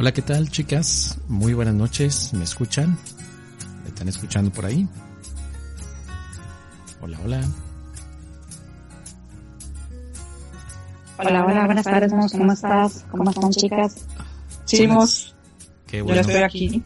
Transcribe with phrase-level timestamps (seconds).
[0.00, 1.18] Hola, ¿qué tal chicas?
[1.28, 2.98] Muy buenas noches, ¿me escuchan?
[3.82, 4.88] ¿Me están escuchando por ahí?
[7.02, 7.44] Hola, hola.
[11.18, 13.04] Hola, hola, buenas tardes, ¿cómo estás?
[13.10, 14.06] ¿Cómo están chicas?
[14.64, 15.36] Chimos.
[15.86, 16.22] Qué Yo bueno.
[16.22, 16.82] estoy aquí.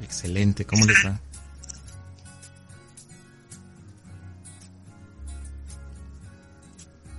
[0.00, 1.20] Excelente, ¿cómo les va?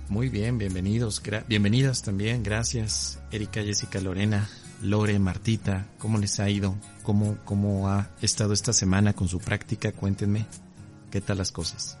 [0.08, 4.48] Muy bien, bienvenidos, bienvenidas también, gracias Erika, Jessica, Lorena,
[4.82, 6.76] Lore, Martita, ¿cómo les ha ido?
[7.02, 9.92] ¿Cómo, cómo ha estado esta semana con su práctica?
[9.92, 10.46] Cuéntenme,
[11.10, 11.98] ¿qué tal las cosas?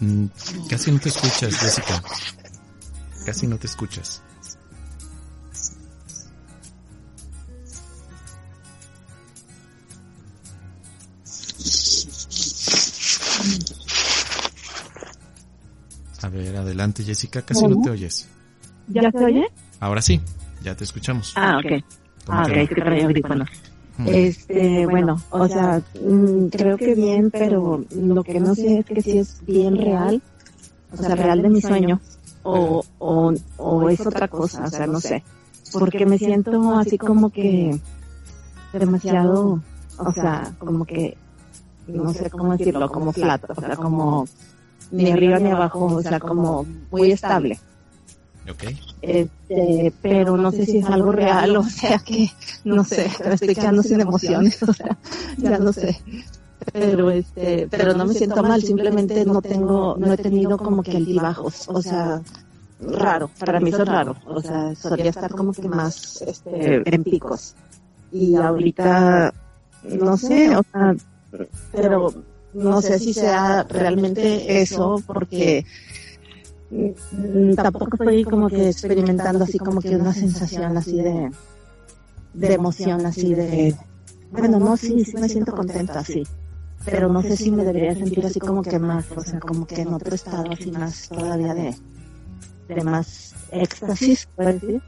[0.00, 0.26] Mm,
[0.68, 2.02] casi no te escuchas, Jessica.
[3.26, 4.22] Casi no te escuchas.
[16.22, 18.28] A ver, adelante Jessica, casi no te oyes.
[18.88, 19.46] ¿Ya se oye?
[19.80, 20.20] Ahora sí,
[20.62, 21.32] ya te escuchamos.
[21.36, 21.82] Ah, ok.
[22.26, 22.62] ¿Cómo Ah, te ok, va?
[22.62, 23.48] es que traía audífonos.
[24.06, 29.02] Este, bueno, o sea, mm, creo que bien, pero lo que no sé es que
[29.02, 30.22] si es bien real,
[30.92, 32.00] o sea, real de mi sueño,
[32.42, 35.22] o, o, o es otra cosa, o sea, no sé.
[35.72, 37.78] Porque me siento así como que
[38.72, 39.60] demasiado,
[39.98, 41.16] o sea, como que,
[41.86, 44.26] no sé cómo decirlo, como flat, o sea, como
[44.90, 47.58] ni arriba ni abajo, o sea, como muy estable.
[48.50, 48.64] Ok,
[49.02, 52.28] Este, pero no sé si es algo real, o sea que,
[52.64, 54.98] no sé, estoy quedando sin emociones, o sea,
[55.38, 56.00] ya no sé.
[56.72, 60.96] Pero este, pero no me siento mal, simplemente no tengo, no he tenido como que
[60.96, 62.20] altibajos, o sea,
[62.80, 67.04] raro, para mí eso es raro, o sea, solía estar como que más, este, en
[67.04, 67.54] picos.
[68.12, 69.32] Y ahorita,
[69.84, 70.94] no sé, o sea,
[71.72, 72.12] pero
[72.54, 75.64] no sé si sea realmente eso, porque
[76.70, 81.30] mm, tampoco estoy como que experimentando así como que una sensación así de,
[82.34, 83.74] de emoción, así de,
[84.30, 86.24] bueno, no, sí, sí me siento contenta, así,
[86.84, 89.82] pero no sé si me debería sentir así como que más, o sea, como que
[89.82, 91.74] en otro estado así más todavía de,
[92.68, 94.82] de más éxtasis, puedes decir.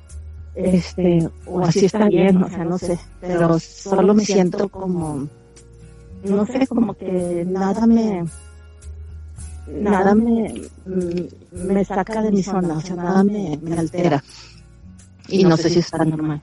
[0.54, 5.28] Este, o así está bien, o sea, no sé, pero solo me siento como,
[6.24, 8.24] no sé, como que nada me,
[9.66, 14.22] nada me, mm, me saca de mi zona, o sea, nada me, me altera.
[15.28, 16.42] Y no sé si está normal.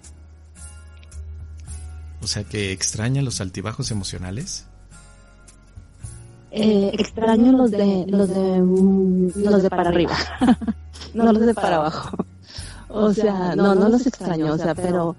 [2.21, 4.67] o sea que extraña los altibajos emocionales.
[6.51, 10.15] Eh, extraño los de, los de, mm, los de para arriba,
[11.13, 12.17] no los de para abajo.
[12.89, 15.15] O sea, no, no los extraño, o sea, pero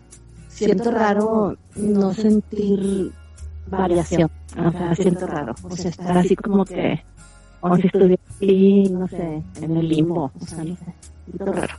[0.49, 3.13] siento raro no sentir
[3.67, 4.31] variación.
[4.57, 5.55] O sea, siento raro.
[5.63, 7.03] O sea, estar así como que,
[7.61, 10.33] como si estuviera aquí, no sé, en el limbo.
[10.39, 10.95] O sea, no sé.
[11.27, 11.75] Siento raro.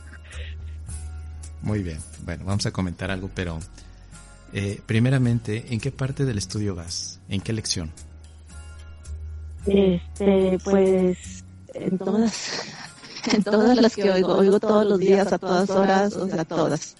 [1.62, 3.58] Muy bien, bueno, vamos a comentar algo, pero
[4.52, 7.20] eh, primeramente, ¿en qué parte del estudio vas?
[7.28, 7.90] ¿En qué lección?
[9.66, 12.62] Este, pues, en todas,
[13.32, 16.96] en todas las que oigo, oigo todos los días, a todas horas, o sea, todas.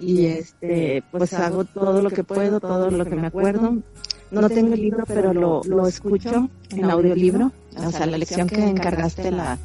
[0.00, 3.78] Y este, pues hago todo lo que puedo, todo lo que me acuerdo.
[4.40, 7.52] No tengo el libro, pero lo, lo escucho en audiolibro.
[7.76, 9.58] O sea, la lección que encargaste la,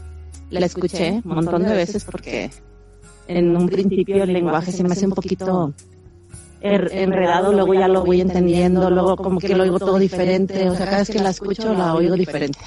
[0.50, 2.50] la escuché un montón de veces porque
[3.27, 5.74] en un principio el lenguaje se me hace un poquito
[6.62, 10.75] er- enredado, luego ya lo voy entendiendo, luego como que lo oigo todo diferente, o
[10.75, 12.59] sea, cada vez que la escucho la oigo diferente.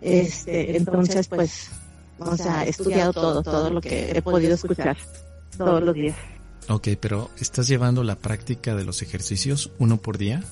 [0.00, 1.68] Este, entonces, pues,
[2.18, 4.96] o sea, he estudiado todo, todo lo que he podido escuchar
[5.56, 6.16] todos los días.
[6.68, 10.42] Ok, pero ¿estás llevando la práctica de los ejercicios uno por día?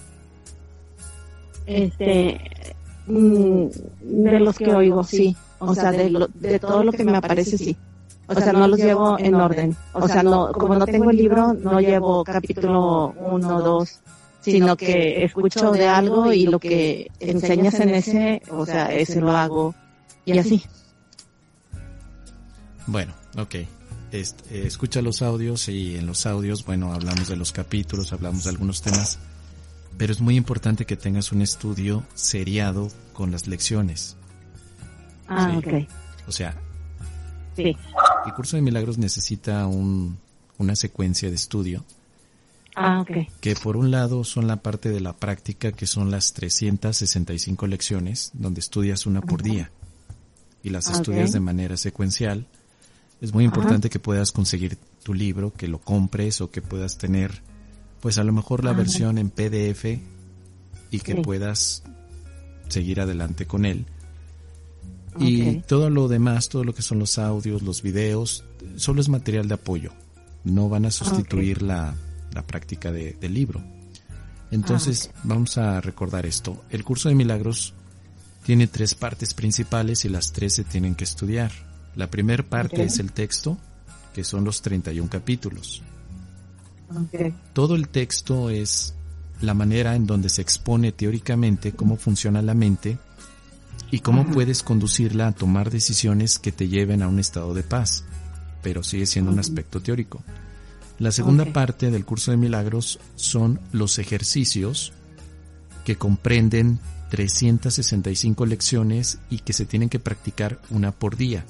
[1.66, 2.40] Este,
[3.06, 3.64] mm,
[4.00, 5.36] de los que oigo, sí.
[5.58, 7.76] O sea, de, lo- de todo lo que me aparece, sí.
[8.26, 9.76] O sea, no los llevo en orden.
[9.92, 14.00] O sea, no, como no tengo el libro, no llevo capítulo uno, dos,
[14.40, 19.30] sino que escucho de algo y lo que enseñas en ese, o sea, ese lo
[19.32, 19.74] hago
[20.24, 20.62] y así.
[22.86, 23.54] Bueno, ok.
[23.54, 23.66] eh,
[24.50, 28.80] escucha los audios y en los audios, bueno, hablamos de los capítulos, hablamos de algunos
[28.82, 29.18] temas,
[30.00, 34.16] pero es muy importante que tengas un estudio seriado con las lecciones.
[35.28, 35.86] Ah, ok.
[36.26, 36.56] O sea,
[37.54, 37.76] Sí.
[38.26, 40.16] el curso de milagros necesita un,
[40.56, 41.84] una secuencia de estudio
[42.74, 43.28] Ah, ok.
[43.42, 48.30] que por un lado son la parte de la práctica que son las 365 lecciones
[48.32, 49.70] donde estudias una por día
[50.62, 50.94] y las Ok.
[50.94, 52.46] estudias de manera secuencial.
[53.20, 57.42] Es muy importante que puedas conseguir tu libro, que lo compres o que puedas tener
[58.00, 58.78] pues a lo mejor la Ajá.
[58.78, 60.00] versión en PDF
[60.90, 61.20] y que Sí.
[61.22, 61.82] puedas
[62.68, 63.86] seguir adelante con él.
[65.18, 68.44] Y todo lo demás, todo lo que son los audios, los videos,
[68.76, 69.92] solo es material de apoyo.
[70.44, 71.94] No van a sustituir la,
[72.32, 73.62] la práctica de- del libro.
[74.52, 76.64] Entonces, vamos a recordar esto.
[76.70, 77.74] El curso de milagros
[78.44, 81.50] tiene tres partes principales y las tres se tienen que estudiar.
[81.96, 83.58] La primera parte es el texto,
[84.14, 85.82] que son los 31 capítulos.
[87.52, 88.94] Todo el texto es
[89.40, 92.98] la manera en donde se expone teóricamente cómo funciona la mente
[93.90, 94.32] y cómo Ajá.
[94.32, 98.04] puedes conducirla a tomar decisiones que te lleven a un estado de paz,
[98.62, 100.22] pero sigue siendo un aspecto teórico.
[100.98, 104.92] La segunda parte del curso de milagros son los ejercicios
[105.84, 106.78] que comprenden
[107.08, 111.44] 365 lecciones y que se tienen que practicar una por día.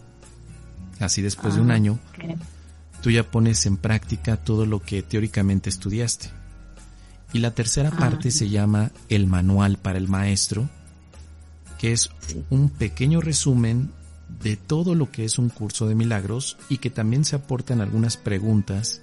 [1.01, 1.99] Así después de un Ah, año.
[3.03, 6.31] Tú ya pones en práctica todo lo que teóricamente estudiaste.
[7.33, 7.99] Y la tercera Ah.
[7.99, 10.69] parte se llama el manual para el maestro,
[11.79, 12.11] que es
[12.51, 13.91] un pequeño resumen
[14.43, 18.17] de todo lo que es un curso de milagros y que también se aportan algunas
[18.17, 19.01] preguntas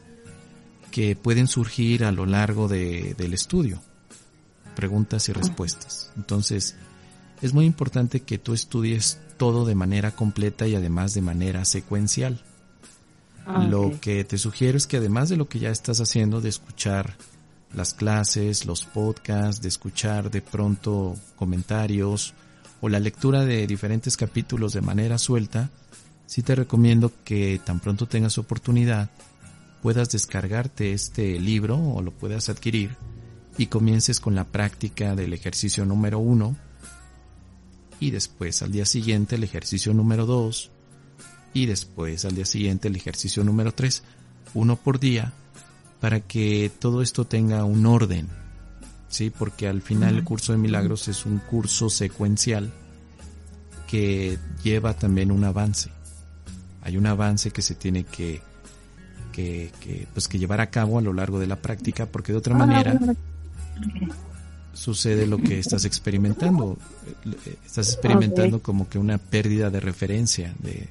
[0.92, 3.82] que pueden surgir a lo largo de- del estudio.
[4.76, 6.12] Preguntas y respuestas.
[6.16, 6.76] Entonces,
[7.42, 12.42] es muy importante que tú estudies todo de manera completa y además de manera secuencial.
[13.48, 16.50] Ah, Lo que te sugiero es que además de lo que ya estás haciendo, de
[16.50, 17.16] escuchar
[17.74, 22.34] las clases, los podcasts, de escuchar de pronto comentarios
[22.82, 25.70] o la lectura de diferentes capítulos de manera suelta,
[26.26, 29.10] sí te recomiendo que tan pronto tengas oportunidad
[29.82, 32.96] puedas descargarte este libro o lo puedas adquirir
[33.58, 36.56] y comiences con la práctica del ejercicio número uno
[38.00, 40.72] y después al día siguiente el ejercicio número dos
[41.54, 44.04] y después al día siguiente el ejercicio número 3,
[44.54, 45.34] uno por día,
[46.00, 48.28] para que todo esto tenga un orden,
[49.10, 49.30] ¿sí?
[49.30, 52.72] Porque al final el curso de milagros es un curso secuencial
[53.88, 55.90] que lleva también un avance.
[56.82, 58.42] Hay un avance que se tiene que,
[59.32, 62.38] que, que, pues que llevar a cabo a lo largo de la práctica, porque de
[62.38, 63.00] otra manera
[64.74, 66.78] sucede lo que estás experimentando.
[67.26, 70.88] Eh, Estás experimentando como que una pérdida de referencia de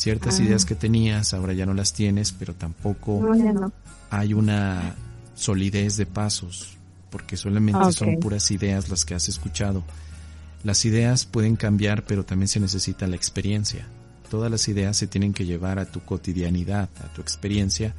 [0.00, 0.42] ciertas Ah.
[0.42, 3.70] ideas que tenías, ahora ya no las tienes, pero tampoco No, ya no.
[4.10, 4.94] hay una
[5.34, 6.76] solidez de pasos,
[7.10, 9.84] porque solamente Ah, son puras ideas las que has escuchado.
[10.64, 13.86] Las ideas pueden cambiar, pero también se necesita la experiencia.
[14.30, 17.94] Todas las ideas se tienen que llevar a tu cotidianidad, a tu experiencia,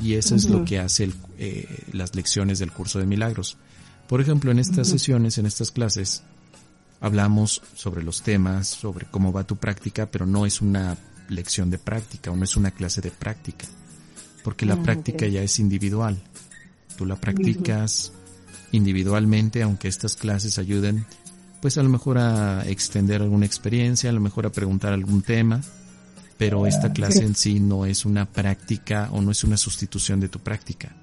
[0.00, 3.56] y eso es lo que hace el- eh, las lecciones del curso de milagros.
[4.08, 6.22] Por ejemplo, en estas sesiones, en estas clases,
[7.00, 10.96] hablamos sobre los temas, sobre cómo va tu práctica, pero no es una
[11.28, 13.66] lección de práctica o no es una clase de práctica,
[14.44, 16.20] porque la Ah, práctica ya es individual.
[16.96, 18.12] Tú la practicas
[18.72, 21.06] individualmente, aunque estas clases ayuden,
[21.60, 25.60] pues a lo mejor a extender alguna experiencia, a lo mejor a preguntar algún tema,
[26.36, 27.24] pero esta clase Sí.
[27.24, 30.94] en sí no es una práctica o no es una sustitución de tu práctica.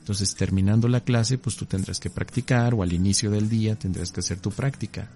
[0.00, 4.10] Entonces, terminando la clase, pues tú tendrás que practicar o al inicio del día tendrás
[4.10, 5.08] que hacer tu práctica.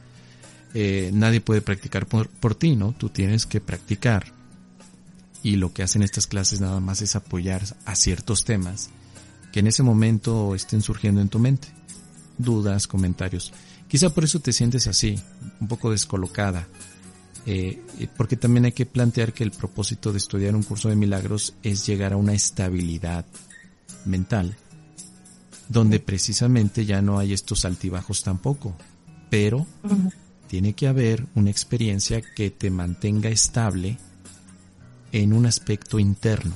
[0.75, 2.93] Eh, nadie puede practicar por, por ti, ¿no?
[2.97, 4.27] Tú tienes que practicar.
[5.45, 8.89] Y lo que hacen estas clases nada más es apoyar a ciertos temas
[9.53, 11.69] que en ese momento estén surgiendo en tu mente.
[12.39, 13.53] Dudas, comentarios.
[13.87, 15.21] Quizá por eso te sientes así,
[15.61, 16.67] un poco descolocada.
[17.47, 20.97] Eh, eh, porque también hay que plantear que el propósito de estudiar un curso de
[20.97, 23.27] milagros es llegar a una estabilidad
[24.07, 24.57] mental,
[25.69, 28.75] donde precisamente ya no hay estos altibajos tampoco,
[29.29, 29.67] pero
[30.49, 33.99] tiene que haber una experiencia que te mantenga estable
[35.23, 36.53] en un aspecto interno.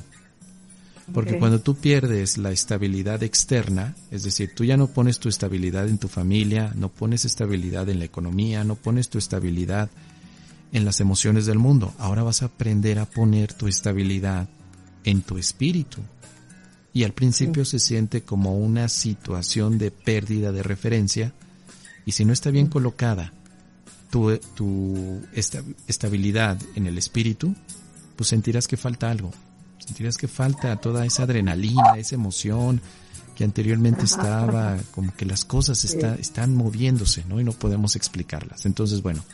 [1.15, 5.89] Porque cuando tú pierdes la estabilidad externa, es decir, tú ya no pones tu estabilidad
[5.89, 9.89] en tu familia, no pones estabilidad en la economía, no pones tu estabilidad
[10.73, 14.49] en las emociones del mundo, ahora vas a aprender a poner tu estabilidad
[15.05, 16.03] en tu espíritu.
[16.93, 21.33] Y al principio se siente como una situación de pérdida de referencia
[22.05, 23.33] y si no está bien colocada
[24.11, 27.55] tu, tu esta- estabilidad en el espíritu,
[28.19, 29.31] pues sentirás que falta algo.
[29.79, 32.83] Sentirás que falta toda esa adrenalina, esa emoción
[33.37, 37.41] que anteriormente estaba, como que las cosas está, están moviéndose, ¿no?
[37.41, 38.67] Y no podemos explicarlas.
[38.67, 39.25] Entonces, bueno,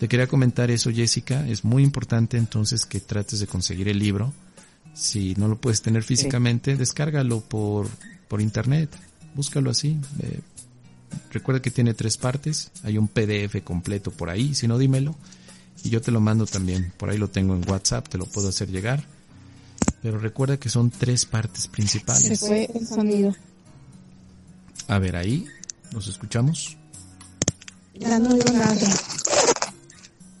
[0.00, 1.46] te quería comentar eso, Jessica.
[1.46, 4.32] Es muy importante entonces que trates de conseguir el libro.
[4.94, 7.86] Si no lo puedes tener físicamente, descárgalo por,
[8.28, 8.88] por internet.
[9.34, 9.98] Búscalo así.
[10.20, 10.40] Eh,
[11.30, 12.70] recuerda que tiene tres partes.
[12.82, 14.54] Hay un PDF completo por ahí.
[14.54, 15.14] Si no, dímelo.
[15.84, 16.92] Y yo te lo mando también.
[16.96, 18.08] Por ahí lo tengo en WhatsApp.
[18.08, 19.04] Te lo puedo hacer llegar.
[20.02, 22.26] Pero recuerda que son tres partes principales.
[22.26, 23.34] Se fue el sonido.
[24.88, 25.46] A ver, ahí.
[25.92, 26.76] ¿Nos escuchamos?
[27.94, 28.76] Ya no digo nada.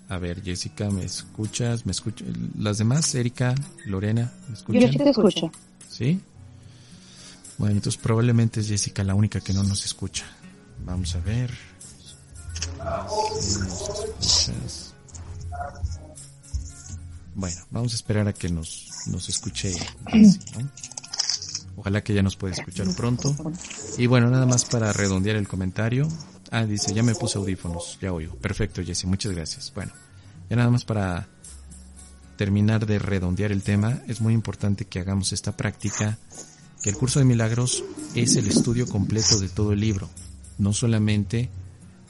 [0.08, 1.84] A ver, Jessica, ¿me escuchas?
[1.84, 2.28] ¿Me escuchas?
[2.56, 3.12] ¿Las demás?
[3.14, 3.54] Erika,
[3.86, 4.82] Lorena, ¿me escuchan?
[4.82, 5.50] Yo sí te escucho.
[5.88, 6.20] ¿Sí?
[7.58, 10.26] Bueno, entonces probablemente es Jessica la única que no nos escucha.
[10.84, 11.50] Vamos a ver.
[12.78, 14.85] Nos escuchas.
[17.36, 19.70] Bueno, vamos a esperar a que nos, nos escuche.
[20.06, 20.70] Jessy, ¿no?
[21.76, 23.36] Ojalá que ya nos pueda escuchar pronto.
[23.98, 26.08] Y bueno, nada más para redondear el comentario.
[26.50, 28.36] Ah, dice, ya me puse audífonos, ya oigo.
[28.36, 29.70] Perfecto, Jessy, muchas gracias.
[29.74, 29.92] Bueno,
[30.48, 31.28] ya nada más para
[32.38, 36.16] terminar de redondear el tema, es muy importante que hagamos esta práctica,
[36.82, 40.08] que el curso de milagros es el estudio completo de todo el libro,
[40.56, 41.50] no solamente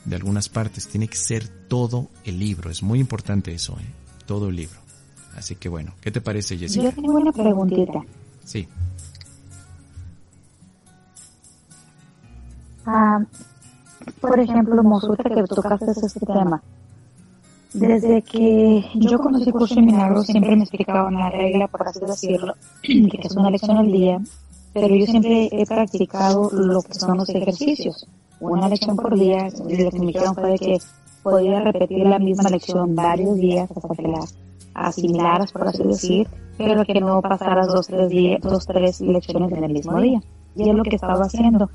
[0.05, 3.85] de algunas partes, tiene que ser todo el libro, es muy importante eso, ¿eh?
[4.25, 4.86] todo el libro.
[5.37, 6.85] Así que bueno, ¿qué te parece, Jessica?
[6.85, 8.03] Yo tengo una preguntita.
[8.43, 8.67] Sí.
[12.87, 13.19] Ah,
[14.19, 16.63] por ejemplo, Mosuta, que tocaste este tema.
[17.71, 22.55] Desde que yo conocí Curso de Milagros, siempre me explicaban la regla, por así decirlo,
[22.81, 24.19] que es una lección al día,
[24.73, 28.07] pero yo siempre he practicado lo que son los ejercicios.
[28.39, 30.77] Una lección por día, lo que me dijeron fue de que
[31.21, 34.25] podía repetir la misma lección varios días hasta que la
[34.77, 39.73] asimilaras, por así decir, pero que no pasaras dos, tres, dos, tres lecciones en el
[39.73, 40.21] mismo día.
[40.55, 41.69] Y es lo que estaba haciendo.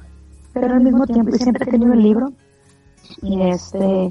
[0.53, 2.33] Pero al mismo tiempo siempre he tenido el libro
[3.21, 4.09] y este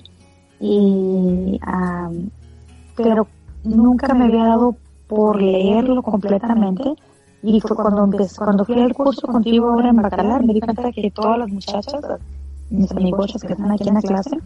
[0.60, 2.30] y um,
[2.96, 3.28] pero
[3.64, 4.76] nunca me había dado
[5.08, 6.84] por leerlo completamente
[7.44, 10.92] y fue cuando empecé, cuando fui al curso contigo ahora en Bacalar me di cuenta
[10.92, 12.02] que todas las muchachas
[12.70, 14.38] mis amigos que están aquí en la clase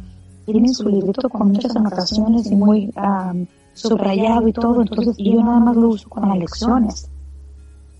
[0.45, 3.45] tienen su librito con muchas anotaciones y muy um,
[3.75, 7.09] subrayado y todo entonces yo nada más lo uso con las lecciones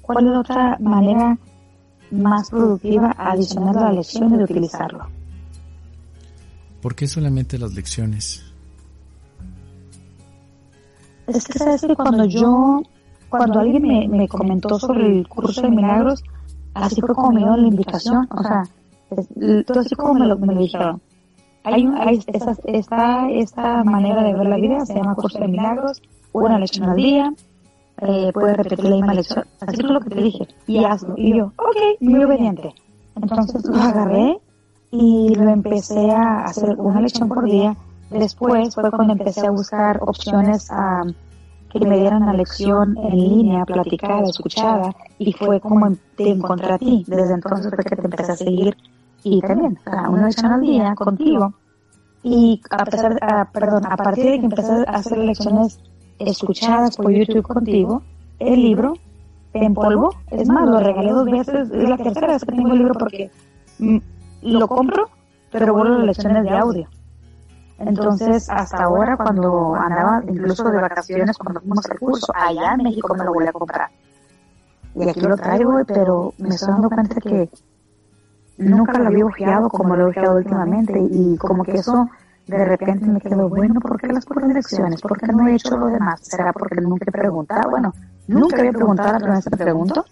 [0.02, 1.38] ¿cuál es la otra manera
[2.12, 5.08] más productiva adicional a la lección de utilizarlo?
[6.82, 8.44] ¿Por qué solamente las lecciones?
[11.28, 12.84] Es que sabes que cuando yo,
[13.30, 16.24] cuando alguien me, me comentó sobre el curso de milagros,
[16.76, 18.64] así fue como me dio la invitación, o sea,
[19.66, 21.02] todo así como me lo, me lo dijeron.
[21.66, 26.02] Hay, hay esta, esta, esta manera de ver la vida, se llama curso de milagros,
[26.32, 27.34] una lección al día,
[28.02, 31.16] eh, puedes repetir la misma lección, así es lo que te dije, y hazlo.
[31.18, 32.74] Y yo, ok, muy obediente.
[33.16, 34.38] Entonces lo agarré
[34.92, 37.76] y lo empecé a hacer una lección por día.
[38.10, 41.04] Después fue cuando empecé a buscar opciones a
[41.72, 46.78] que me dieran la lección en línea, platicada, escuchada, y fue como te encontré a
[46.78, 47.04] ti.
[47.08, 48.78] Desde entonces fue que te empecé a seguir
[49.26, 51.52] y también, una lección al día contigo.
[52.22, 53.18] Y a pesar,
[53.52, 55.80] perdón, a partir de que empecé a hacer lecciones
[56.20, 58.04] escuchadas por YouTube contigo,
[58.38, 58.94] el libro
[59.54, 62.78] en polvo, es más, lo regalé dos veces, es la tercera vez que tengo el
[62.78, 63.32] libro porque
[63.80, 63.98] mm,
[64.44, 65.10] lo compro,
[65.52, 66.88] pero vuelvo las lecciones de audio.
[67.80, 73.16] Entonces, hasta ahora, cuando andaba incluso de vacaciones, cuando fuimos al curso, allá en México
[73.16, 73.90] me lo voy a comprar.
[74.94, 77.50] Y aquí lo traigo, pero me estoy dando cuenta que
[78.58, 82.10] nunca lo había ojeado como lo he ojeado últimamente y como que eso
[82.48, 85.02] de repente me quedo, bueno, ¿por qué las puras lecciones?
[85.02, 86.20] ¿Por qué no he hecho lo demás?
[86.24, 87.72] ¿Será porque nunca he preguntado?
[87.72, 87.94] Bueno,
[88.28, 90.06] nunca había preguntado, la primera vez que pregunto,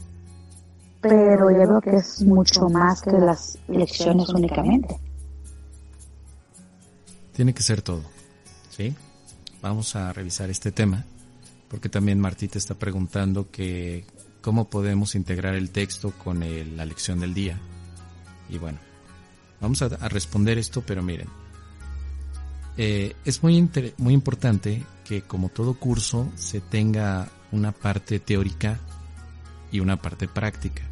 [1.00, 4.98] pero yo veo que es mucho más que las lecciones únicamente.
[7.34, 8.02] Tiene que ser todo,
[8.70, 8.96] ¿sí?
[9.62, 11.06] Vamos a revisar este tema,
[11.70, 14.06] porque también Martita está preguntando que
[14.42, 17.60] cómo podemos integrar el texto con el, la lección del día.
[18.50, 18.80] Y bueno,
[19.62, 21.28] vamos a, responder esto, pero miren,
[22.78, 28.80] eh, es muy, muy importante que como todo curso se tenga una parte teórica
[29.72, 30.84] y una parte práctica.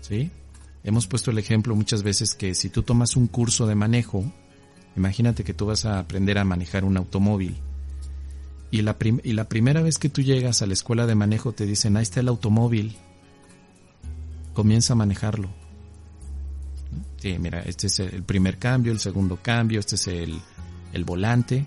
[0.00, 0.30] ¿Sí?
[0.84, 4.24] Hemos puesto el ejemplo muchas veces que si tú tomas un curso de manejo,
[4.96, 7.56] imagínate que tú vas a aprender a manejar un automóvil
[8.70, 11.66] y la, y la primera vez que tú llegas a la escuela de manejo te
[11.66, 12.96] dicen, ahí está el automóvil,
[14.54, 15.48] comienza a manejarlo.
[17.18, 20.40] Sí, mira, este es el primer cambio, el segundo cambio, este es el,
[20.92, 21.66] el volante.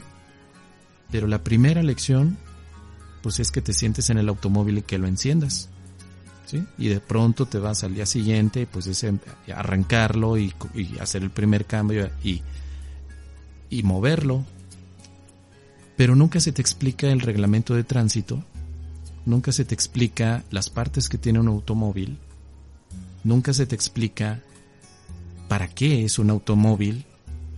[1.11, 2.37] Pero la primera lección
[3.21, 5.69] pues es que te sientes en el automóvil y que lo enciendas.
[6.45, 6.65] ¿Sí?
[6.79, 9.05] Y de pronto te vas al día siguiente, pues es
[9.53, 12.41] arrancarlo y, y hacer el primer cambio y,
[13.69, 14.43] y moverlo.
[15.95, 18.43] Pero nunca se te explica el reglamento de tránsito,
[19.27, 22.17] nunca se te explica las partes que tiene un automóvil,
[23.23, 24.41] nunca se te explica
[25.49, 27.03] para qué es un automóvil,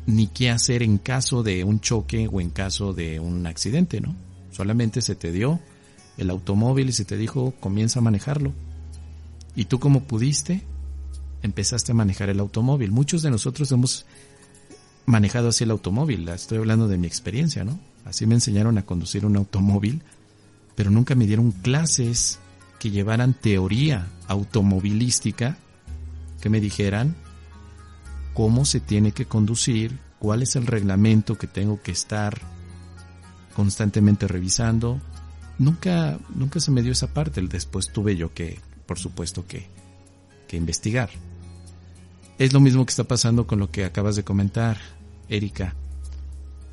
[0.07, 4.15] ni qué hacer en caso de un choque o en caso de un accidente, ¿no?
[4.51, 5.59] Solamente se te dio
[6.17, 8.53] el automóvil y se te dijo comienza a manejarlo.
[9.55, 10.63] Y tú como pudiste,
[11.43, 12.91] empezaste a manejar el automóvil.
[12.91, 14.05] Muchos de nosotros hemos
[15.05, 16.27] manejado así el automóvil.
[16.29, 17.77] Estoy hablando de mi experiencia, ¿no?
[18.05, 20.01] Así me enseñaron a conducir un automóvil,
[20.75, 22.39] pero nunca me dieron clases
[22.79, 25.57] que llevaran teoría automovilística,
[26.39, 27.15] que me dijeran
[28.33, 32.39] cómo se tiene que conducir, cuál es el reglamento que tengo que estar
[33.55, 35.01] constantemente revisando.
[35.57, 37.41] Nunca, nunca se me dio esa parte.
[37.41, 39.67] Después tuve yo que, por supuesto, que,
[40.47, 41.09] que investigar.
[42.37, 44.77] Es lo mismo que está pasando con lo que acabas de comentar,
[45.29, 45.75] Erika.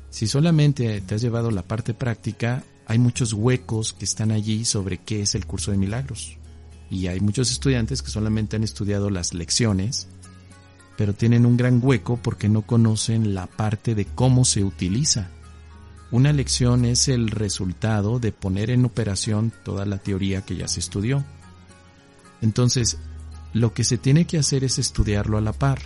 [0.09, 4.97] Si solamente te has llevado la parte práctica, hay muchos huecos que están allí sobre
[4.97, 6.37] qué es el curso de milagros.
[6.89, 10.07] Y hay muchos estudiantes que solamente han estudiado las lecciones,
[10.99, 15.31] pero tienen un gran hueco porque no conocen la parte de cómo se utiliza
[16.11, 20.79] una lección es el resultado de poner en operación toda la teoría que ya se
[20.79, 21.23] estudió.
[22.41, 22.97] Entonces,
[23.53, 25.79] lo que se tiene que hacer es estudiarlo a la par.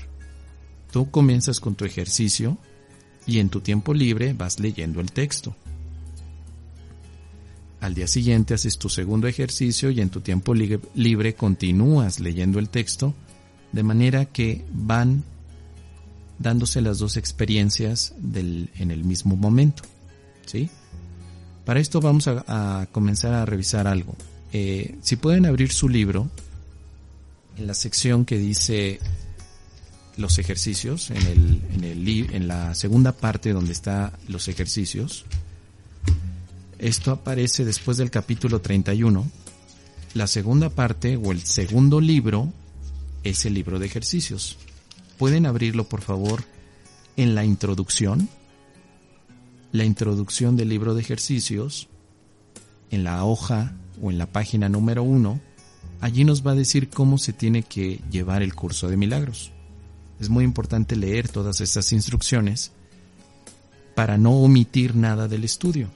[0.91, 2.57] Tú comienzas con tu ejercicio
[3.27, 5.55] y en tu tiempo libre vas leyendo el texto.
[7.81, 12.69] Al día siguiente haces tu segundo ejercicio y en tu tiempo libre continúas leyendo el
[12.69, 13.13] texto,
[13.73, 15.23] de manera que van
[16.39, 19.83] dándose las dos experiencias en el mismo momento.
[20.45, 20.69] ¿sí?
[21.65, 24.15] Para esto vamos a, comenzar a revisar algo.
[24.51, 26.29] Eh, si pueden abrir su libro,
[27.57, 28.99] en la sección que dice
[30.17, 35.25] los ejercicios, en, el, en, el, en la segunda parte donde está los ejercicios,
[36.77, 39.25] esto aparece después del capítulo 31.
[40.13, 42.51] La segunda parte o el segundo libro
[43.23, 44.57] es el libro de ejercicios.
[45.17, 46.43] Pueden abrirlo por favor
[47.15, 48.29] en la introducción
[49.73, 51.89] la introducción del libro de ejercicios,
[52.91, 55.41] en la hoja o en la página número uno,
[55.99, 59.51] allí nos va a decir cómo se tiene que llevar el curso de milagros.
[60.19, 62.71] Es muy importante leer todas estas instrucciones
[63.95, 65.89] para no omitir nada del estudio.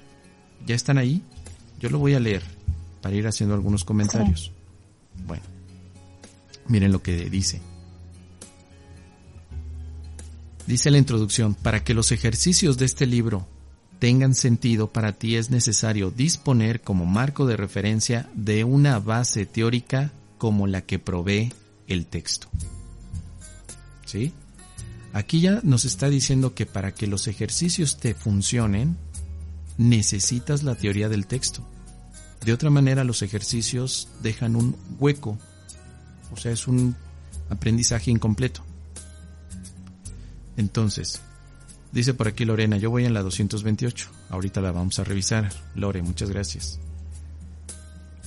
[0.65, 1.21] ¿Ya están ahí?
[1.79, 2.41] Yo lo voy a leer
[3.03, 4.51] para ir haciendo algunos comentarios.
[5.27, 5.43] Bueno,
[6.67, 7.61] miren lo que dice.
[10.65, 13.47] Dice la introducción, para que los ejercicios de este libro
[13.99, 20.11] tengan sentido para ti es necesario disponer como marco de referencia de una base teórica
[20.37, 21.53] como la que provee
[21.87, 22.47] el texto.
[24.05, 24.33] ¿Sí?
[25.13, 28.97] Aquí ya nos está diciendo que para que los ejercicios te funcionen,
[29.77, 31.65] necesitas la teoría del texto.
[32.45, 35.37] De otra manera, los ejercicios dejan un hueco,
[36.37, 36.95] o sea, es un
[37.49, 38.61] aprendizaje incompleto.
[40.55, 41.21] Entonces,
[41.91, 44.09] Dice por aquí Lorena, yo voy en la 228.
[44.29, 45.51] Ahorita la vamos a revisar.
[45.75, 46.79] Lore, muchas gracias.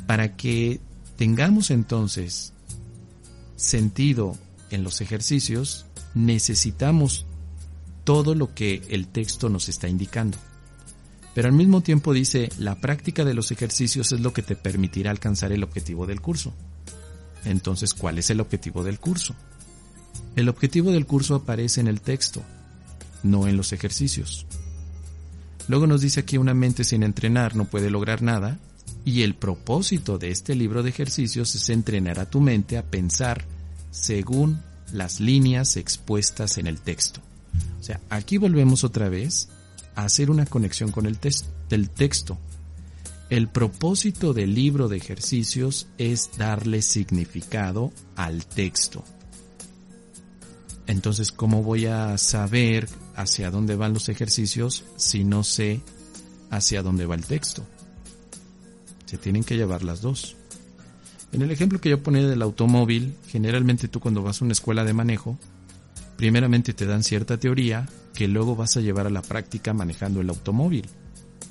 [0.07, 0.81] Para que
[1.16, 2.53] tengamos entonces
[3.57, 4.37] sentido
[4.70, 7.27] en los ejercicios, necesitamos
[8.05, 10.38] todo lo que el texto nos está indicando.
[11.35, 15.11] Pero al mismo tiempo dice, la práctica de los ejercicios es lo que te permitirá
[15.11, 16.53] alcanzar el objetivo del curso.
[17.44, 19.35] Entonces, ¿cuál es el objetivo del curso?
[20.37, 22.42] El objetivo del curso aparece en el texto,
[23.22, 24.46] no en los ejercicios.
[25.68, 28.59] Luego nos dice aquí una mente sin entrenar no puede lograr nada,
[29.05, 33.44] y el propósito de este libro de ejercicios es entrenar a tu mente a pensar
[33.90, 34.61] según
[34.92, 37.20] las líneas expuestas en el texto.
[37.79, 39.48] O sea, aquí volvemos otra vez
[39.94, 41.18] a hacer una conexión con el
[41.68, 42.38] del texto.
[43.31, 49.05] El propósito del libro de ejercicios es darle significado al texto.
[50.88, 55.81] Entonces, ¿cómo voy a saber hacia dónde van los ejercicios si no sé
[56.51, 57.64] hacia dónde va el texto?
[59.07, 60.35] Se tienen que llevar las dos.
[61.31, 64.83] En el ejemplo que yo ponía del automóvil, generalmente tú cuando vas a una escuela
[64.83, 65.38] de manejo,
[66.16, 70.31] primeramente te dan cierta teoría que luego vas a llevar a la práctica manejando el
[70.31, 70.87] automóvil.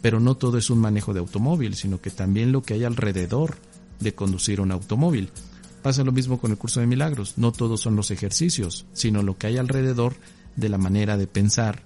[0.01, 3.57] Pero no todo es un manejo de automóvil, sino que también lo que hay alrededor
[3.99, 5.29] de conducir un automóvil.
[5.81, 7.37] Pasa lo mismo con el curso de milagros.
[7.37, 10.15] No todos son los ejercicios, sino lo que hay alrededor
[10.55, 11.83] de la manera de pensar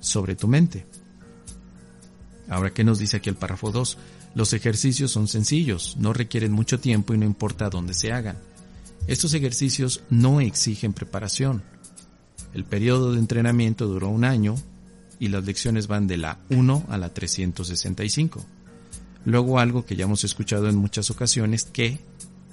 [0.00, 0.86] sobre tu mente.
[2.48, 3.98] Ahora, ¿qué nos dice aquí el párrafo 2?
[4.34, 8.38] Los ejercicios son sencillos, no requieren mucho tiempo y no importa dónde se hagan.
[9.06, 11.62] Estos ejercicios no exigen preparación.
[12.54, 14.54] El periodo de entrenamiento duró un año
[15.20, 18.44] y las lecciones van de la 1 a la 365.
[19.24, 22.00] Luego algo que ya hemos escuchado en muchas ocasiones, que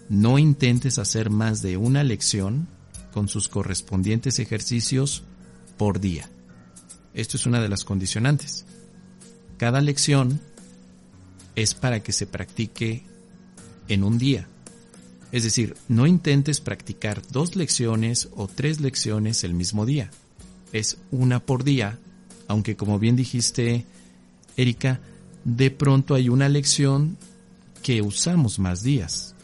[0.09, 2.67] no intentes hacer más de una lección
[3.13, 5.23] con sus correspondientes ejercicios
[5.77, 6.29] por día.
[7.13, 8.65] Esto es una de las condicionantes.
[9.57, 10.41] Cada lección
[11.55, 13.03] es para que se practique
[13.87, 14.47] en un día.
[15.31, 20.11] Es decir, no intentes practicar dos lecciones o tres lecciones el mismo día.
[20.71, 21.99] Es una por día,
[22.47, 23.85] aunque como bien dijiste,
[24.57, 24.99] Erika,
[25.43, 27.17] de pronto hay una lección
[27.83, 29.35] que usamos más días.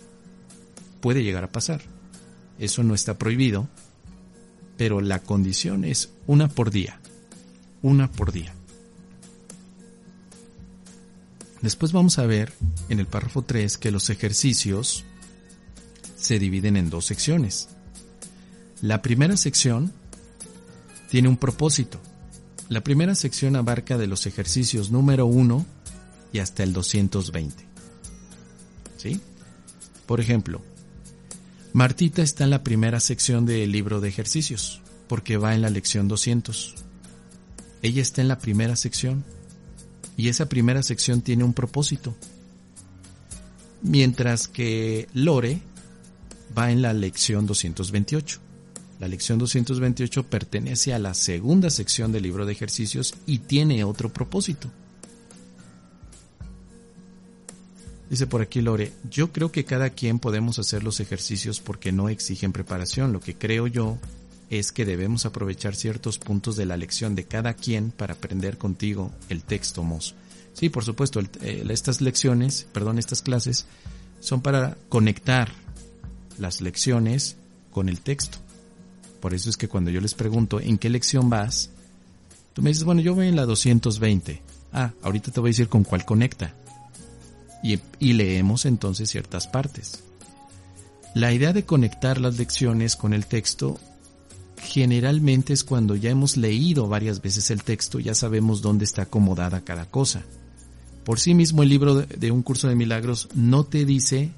[1.00, 1.82] Puede llegar a pasar.
[2.60, 3.68] Eso no está prohibido,
[4.78, 7.00] pero la condición es una por día.
[7.82, 8.54] Una por día.
[11.62, 12.54] Después vamos a ver
[12.90, 15.06] en el párrafo 3 que los ejercicios
[16.16, 17.70] se dividen en dos secciones.
[18.82, 19.92] La primera sección
[21.10, 22.00] tiene un propósito.
[22.72, 25.66] La primera sección abarca de los ejercicios número 1
[26.32, 27.66] y hasta el 220.
[28.96, 29.20] ¿Sí?
[30.06, 30.62] Por ejemplo,
[31.74, 34.80] Martita está en la primera sección del libro de ejercicios,
[35.10, 36.76] porque va en la lección 200.
[37.82, 39.26] Ella está en la primera sección,
[40.16, 42.16] y esa primera sección tiene un propósito.
[43.82, 45.60] Mientras que Lore
[46.58, 48.40] va en la lección 228.
[49.02, 54.14] La lección 228 pertenece a la segunda sección del libro de ejercicios y tiene otro
[54.14, 54.70] propósito.
[58.12, 62.10] Dice por aquí Lore, yo creo que cada quien podemos hacer los ejercicios porque no
[62.10, 63.12] exigen preparación.
[63.12, 63.98] Lo que creo yo
[64.52, 69.12] es que debemos aprovechar ciertos puntos de la lección de cada quien para aprender contigo
[69.30, 70.14] el texto MOS.
[70.54, 73.66] Sí, por supuesto, eh, estas lecciones, perdón, estas clases
[74.20, 75.52] son para conectar
[76.38, 77.36] las lecciones
[77.72, 78.38] con el texto.
[79.22, 81.70] Por eso es que cuando yo les pregunto en qué lección vas,
[82.54, 84.42] tú me dices, bueno, yo voy en la 220.
[84.74, 86.56] Ah, ahorita te voy a decir con cuál conecta
[87.64, 90.04] y, leemos entonces ciertas partes.
[91.14, 93.80] La idea de conectar las lecciones con el texto
[94.58, 99.62] generalmente es cuando ya hemos leído varias veces el texto, ya sabemos dónde está acomodada
[99.62, 100.24] cada cosa.
[101.04, 104.32] Por sí mismo el libro de un curso de milagros no te dice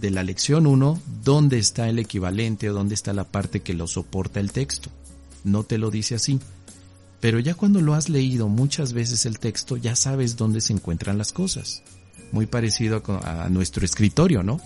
[0.00, 3.86] de la lección 1 dónde está el equivalente o dónde está la parte que lo
[3.86, 4.90] soporta el texto.
[5.44, 6.40] No te lo dice así.
[7.20, 11.18] Pero ya cuando lo has leído muchas veces el texto, ya sabes dónde se encuentran
[11.18, 11.82] las cosas
[12.32, 14.60] muy parecido a, nuestro escritorio, ¿no?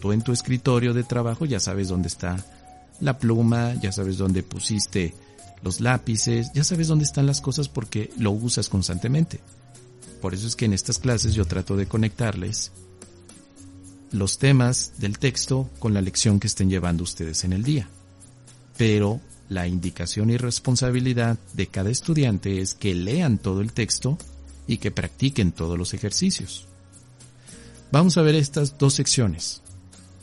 [0.00, 2.44] Tú en tu escritorio de trabajo ya sabes dónde está
[3.00, 5.14] la pluma, ya sabes dónde pusiste
[5.62, 9.40] los lápices, ya sabes dónde están las cosas porque lo usas constantemente.
[10.20, 12.72] Por eso es que en estas clases yo trato de conectarles
[14.12, 17.88] los temas del texto con la lección que estén llevando ustedes en el día.
[18.76, 24.18] Pero la indicación y responsabilidad de cada estudiante es que lean todo el texto
[24.66, 26.66] y que practiquen todos los ejercicios.
[27.92, 29.62] Vamos a ver estas dos secciones,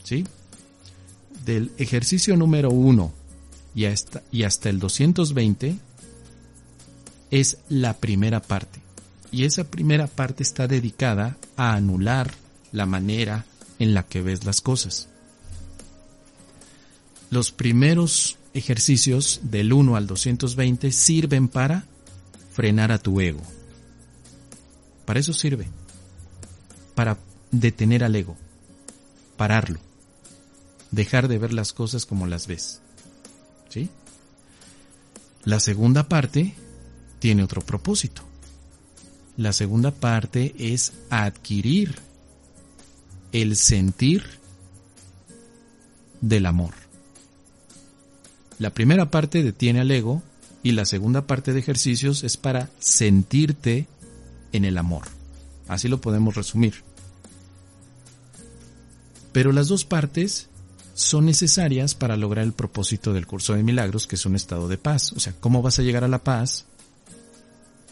[0.02, 0.24] ¿sí?
[1.44, 3.12] Del ejercicio número 1
[3.74, 5.76] y hasta, y hasta el 220
[7.30, 8.80] es la primera parte.
[9.32, 12.32] Y esa primera parte está dedicada a anular
[12.70, 13.44] la manera
[13.84, 15.08] en la que ves las cosas.
[17.30, 21.84] Los primeros ejercicios del 1 al 220 sirven para
[22.52, 23.42] frenar a tu ego.
[25.04, 25.68] Para eso sirve.
[26.94, 27.18] Para
[27.50, 28.36] detener al ego,
[29.36, 29.80] pararlo,
[30.90, 32.80] dejar de ver las cosas como las ves.
[33.68, 33.90] ¿Sí?
[35.44, 36.54] La segunda parte
[37.18, 38.22] tiene otro propósito.
[39.36, 41.98] La segunda parte es adquirir
[43.34, 44.22] el sentir
[46.20, 46.72] del amor.
[48.60, 50.22] La primera parte detiene al ego
[50.62, 53.88] y la segunda parte de ejercicios es para sentirte
[54.52, 55.02] en el amor.
[55.66, 56.74] Así lo podemos resumir.
[59.32, 60.48] Pero las dos partes
[60.94, 64.78] son necesarias para lograr el propósito del curso de milagros, que es un estado de
[64.78, 65.12] paz.
[65.12, 66.66] O sea, ¿cómo vas a llegar a la paz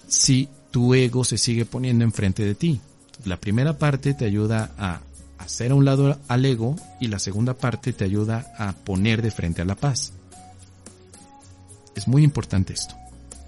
[0.06, 2.80] si tu ego se sigue poniendo enfrente de ti?
[3.24, 5.00] La primera parte te ayuda a
[5.42, 9.30] hacer a un lado al ego y la segunda parte te ayuda a poner de
[9.30, 10.12] frente a la paz.
[11.94, 12.94] Es muy importante esto.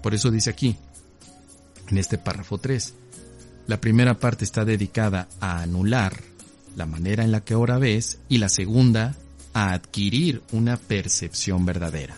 [0.01, 0.77] Por eso dice aquí,
[1.89, 2.93] en este párrafo 3,
[3.67, 6.21] la primera parte está dedicada a anular
[6.75, 9.15] la manera en la que ahora ves, y la segunda,
[9.53, 12.17] a adquirir una percepción verdadera.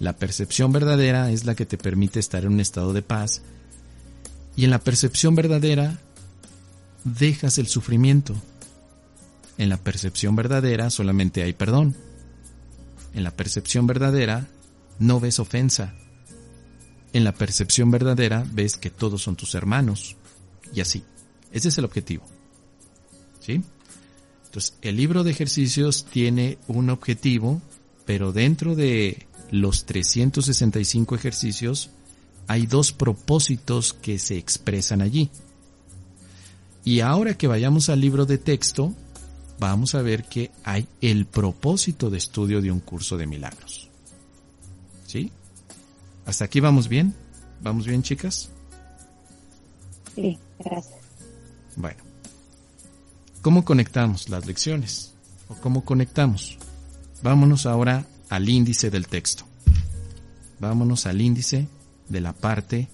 [0.00, 3.42] La percepción verdadera es la que te permite estar en un estado de paz
[4.56, 5.98] y en la percepción verdadera
[7.04, 8.34] dejas el sufrimiento.
[9.60, 11.94] En la percepción verdadera solamente hay perdón.
[13.12, 14.48] En la percepción verdadera
[14.98, 15.92] no ves ofensa.
[17.12, 20.16] En la percepción verdadera ves que todos son tus hermanos.
[20.72, 21.04] Y así.
[21.52, 22.24] Ese es el objetivo.
[23.40, 23.62] ¿Sí?
[24.46, 27.60] Entonces, el libro de ejercicios tiene un objetivo,
[28.06, 31.90] pero dentro de los 365 ejercicios
[32.46, 35.28] hay dos propósitos que se expresan allí.
[36.82, 38.94] Y ahora que vayamos al libro de texto,
[39.60, 43.90] vamos a ver que hay el propósito de estudio de un curso de milagros.
[45.06, 45.30] ¿Sí?
[46.24, 47.14] ¿Hasta aquí vamos bien?
[47.60, 48.50] ¿Vamos bien, chicas?
[50.14, 50.98] Sí, gracias.
[51.76, 52.02] Bueno.
[53.42, 55.12] ¿Cómo conectamos las lecciones?
[55.48, 56.58] ¿O cómo conectamos?
[57.22, 59.44] Vámonos ahora al índice del texto.
[60.58, 61.68] Vámonos al índice
[62.08, 62.88] de la parte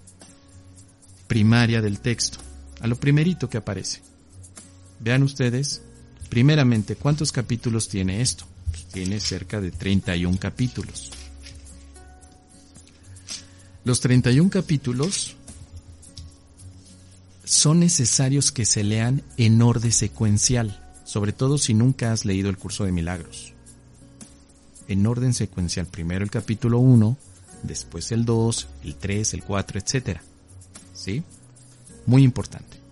[1.26, 2.38] primaria del texto,
[2.81, 4.02] a lo primerito que aparece.
[5.00, 5.83] Vean ustedes,
[6.29, 8.45] primeramente, ¿cuántos capítulos tiene esto?
[8.71, 11.11] Pues tiene cerca de 31 capítulos.
[13.85, 15.37] Los 31 capítulos
[17.45, 22.59] son necesarios que se lean en orden secuencial, sobre todo si nunca has leído el
[22.59, 23.53] curso de milagros.
[24.89, 27.17] En orden secuencial, primero el capítulo 1,
[27.62, 30.21] después el 2, el 3, el 4, etc.
[30.93, 31.23] ¿Sí?
[32.07, 32.86] Muy importante.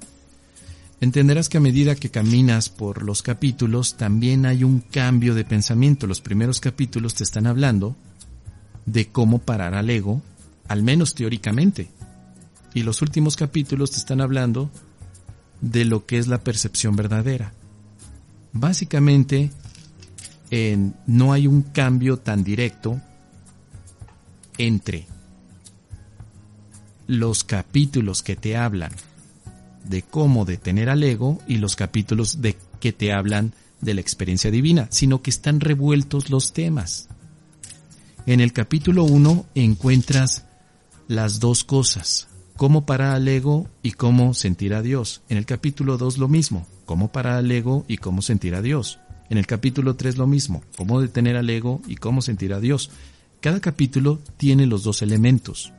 [1.04, 6.06] Entenderás que a medida que caminas por los capítulos también hay un cambio de pensamiento.
[6.06, 7.94] Los primeros capítulos te están hablando
[8.86, 10.22] de cómo parar al ego,
[10.66, 11.90] al menos teóricamente.
[12.72, 14.70] Y los últimos capítulos te están hablando
[15.60, 17.52] de lo que es la percepción verdadera.
[18.54, 19.50] Básicamente,
[21.06, 22.98] no hay un cambio tan directo
[24.56, 25.06] entre
[27.06, 28.92] los capítulos que te hablan
[29.84, 34.50] de cómo detener al ego y los capítulos de que te hablan de la experiencia
[34.50, 37.08] divina, sino que están revueltos los temas.
[38.26, 40.46] En el capítulo 1 encuentras
[41.08, 45.22] las dos cosas, cómo parar al ego y cómo sentir a Dios.
[45.28, 48.98] En el capítulo 2 lo mismo, cómo parar al ego y cómo sentir a Dios.
[49.28, 52.90] En el capítulo 3 lo mismo, cómo detener al ego y cómo sentir a Dios.
[53.40, 55.72] Cada capítulo tiene los dos elementos,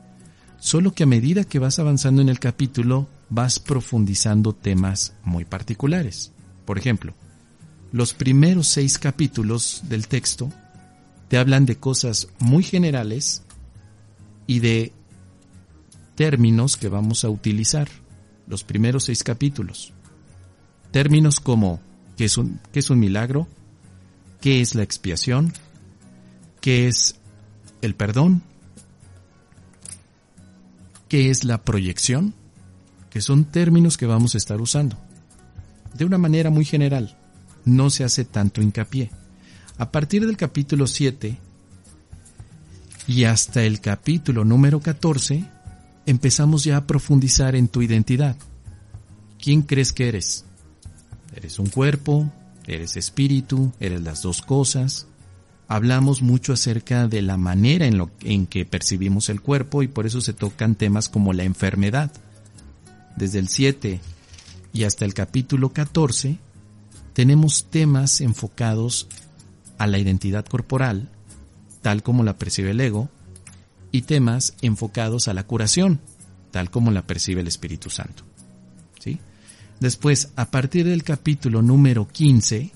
[0.59, 6.31] solo que a medida que vas avanzando en el capítulo vas profundizando temas muy particulares.
[6.65, 7.13] Por ejemplo,
[7.91, 10.51] los primeros seis capítulos del texto
[11.27, 13.43] te hablan de cosas muy generales
[14.47, 14.93] y de
[16.15, 17.87] términos que vamos a utilizar.
[18.47, 19.91] Los primeros seis capítulos.
[20.91, 21.79] Términos como
[22.15, 23.47] ¿qué es un, qué es un milagro?
[24.39, 25.51] ¿Qué es la expiación?
[26.61, 27.15] ¿Qué es
[27.81, 28.43] el perdón?
[31.07, 32.33] ¿Qué es la proyección?
[33.15, 34.97] Que son términos que vamos a estar usando.
[35.93, 37.15] De una manera muy general,
[37.63, 39.09] no se hace tanto hincapié.
[39.77, 41.37] A partir del capítulo 7
[43.07, 45.45] y hasta el capítulo número 14,
[46.05, 48.35] empezamos ya a profundizar en tu identidad.
[49.41, 50.43] ¿Quién crees que eres?
[51.37, 52.29] ¿Eres un cuerpo?
[52.67, 53.71] ¿Eres espíritu?
[53.79, 55.07] ¿Eres las dos cosas?
[55.67, 60.05] hablamos mucho acerca de la manera en, lo, en que percibimos el cuerpo y por
[60.05, 62.11] eso se tocan temas como la enfermedad.
[63.15, 63.99] Desde el 7
[64.73, 66.37] y hasta el capítulo 14
[67.13, 69.07] tenemos temas enfocados
[69.77, 71.09] a la identidad corporal,
[71.81, 73.09] tal como la percibe el ego,
[73.91, 76.01] y temas enfocados a la curación,
[76.51, 78.23] tal como la percibe el Espíritu Santo.
[78.99, 79.19] ¿Sí?
[79.79, 82.71] Después, a partir del capítulo número 15,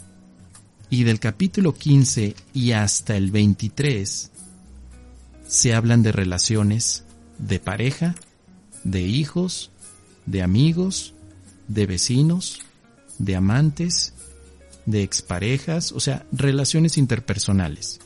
[0.90, 4.32] y del capítulo 15 y hasta el 23
[5.48, 7.04] se hablan de relaciones
[7.38, 8.16] de pareja,
[8.84, 9.72] de hijos,
[10.30, 11.14] de amigos,
[11.68, 12.60] de vecinos,
[13.18, 14.14] de amantes,
[14.86, 18.00] de exparejas, o sea, relaciones interpersonales.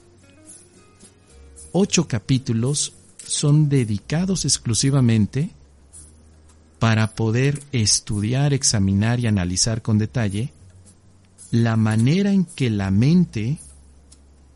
[1.73, 2.93] Ocho capítulos
[3.25, 5.51] son dedicados exclusivamente
[6.79, 10.53] para poder estudiar, examinar y analizar con detalle
[11.51, 13.59] la manera en que la mente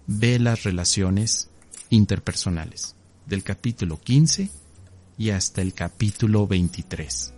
[0.07, 1.49] ve las relaciones
[1.89, 4.49] interpersonales, del capítulo 15
[5.17, 7.36] y hasta el capítulo 23.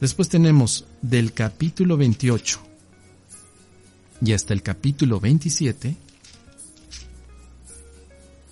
[0.00, 2.60] Después tenemos del capítulo 28
[4.20, 5.96] y hasta el capítulo 27,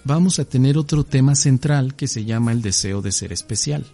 [0.05, 3.87] vamos a tener otro tema central que se llama el deseo de ser especial,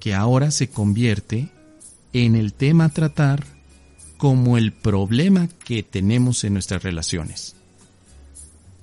[0.00, 1.50] que ahora se convierte
[2.12, 3.44] en el tema a tratar
[4.16, 7.54] como el problema que tenemos en nuestras relaciones.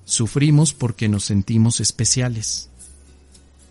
[0.05, 2.69] Sufrimos porque nos sentimos especiales.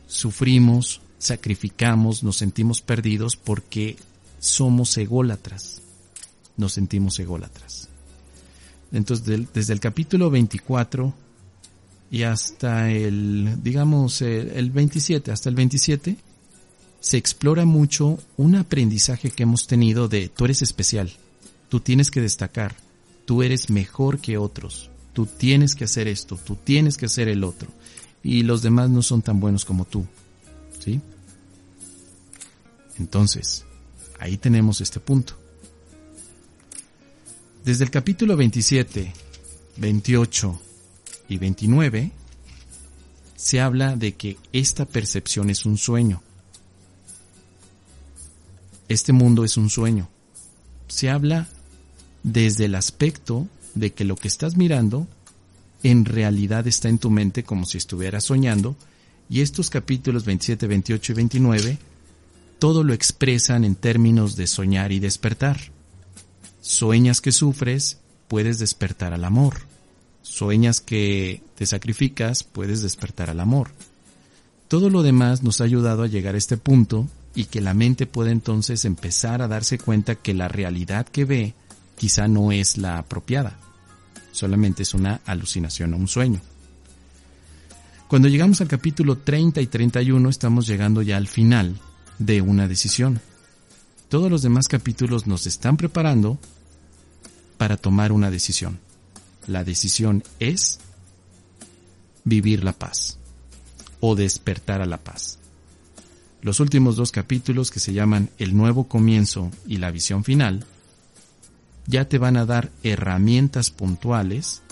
[0.09, 3.97] Sufrimos, sacrificamos, nos sentimos perdidos porque
[4.39, 5.81] somos ególatras,
[6.57, 7.89] nos sentimos ególatras.
[8.93, 11.15] Entonces, desde el capítulo 24
[12.11, 16.17] y hasta el, digamos, el 27, hasta el 27,
[17.01, 21.11] se explora mucho un aprendizaje que hemos tenido de tú eres especial,
[21.71, 22.77] tú tienes que destacar,
[23.25, 27.45] tú eres mejor que otros, tú tienes que hacer esto, tú tienes que hacer el
[27.45, 27.71] otro,
[28.23, 30.07] y los demás no son tan buenos como tú,
[30.79, 31.01] ¿sí?
[32.99, 33.65] Entonces,
[34.19, 35.35] ahí tenemos este punto.
[37.65, 39.13] Desde el capítulo 27,
[39.79, 40.61] 28
[41.29, 42.13] y 29,
[43.37, 46.23] se habla de que esta percepción es un sueño.
[48.89, 50.09] Este mundo es un sueño.
[50.89, 51.49] Se habla
[52.23, 55.07] desde el aspecto de que lo que estás mirando
[55.83, 58.77] en realidad está en tu mente como si estuvieras soñando
[59.29, 61.79] y estos capítulos 27, 28 y 29
[62.59, 65.61] todo lo expresan en términos de soñar y despertar.
[66.61, 69.57] Sueñas que sufres, puedes despertar al amor.
[70.23, 73.71] Sueñas que te sacrificas, puedes despertar al amor.
[74.69, 78.07] Todo lo demás nos ha ayudado a llegar a este punto y que la mente
[78.07, 81.55] puede entonces empezar a darse cuenta que la realidad que ve
[81.97, 83.59] quizá no es la apropiada,
[84.33, 86.41] solamente es una alucinación o un sueño.
[88.09, 91.77] Cuando llegamos al capítulo 30 y 31 estamos llegando ya al final
[92.19, 93.21] de una decisión.
[94.09, 96.39] Todos los demás capítulos nos están preparando
[97.59, 98.79] para tomar una decisión.
[99.47, 100.81] La decisión es
[102.25, 103.19] vivir la paz
[104.01, 105.39] o despertar a la paz.
[106.43, 110.67] Los últimos dos capítulos que se llaman El nuevo comienzo y la visión final
[111.87, 114.63] ya te van a dar herramientas puntuales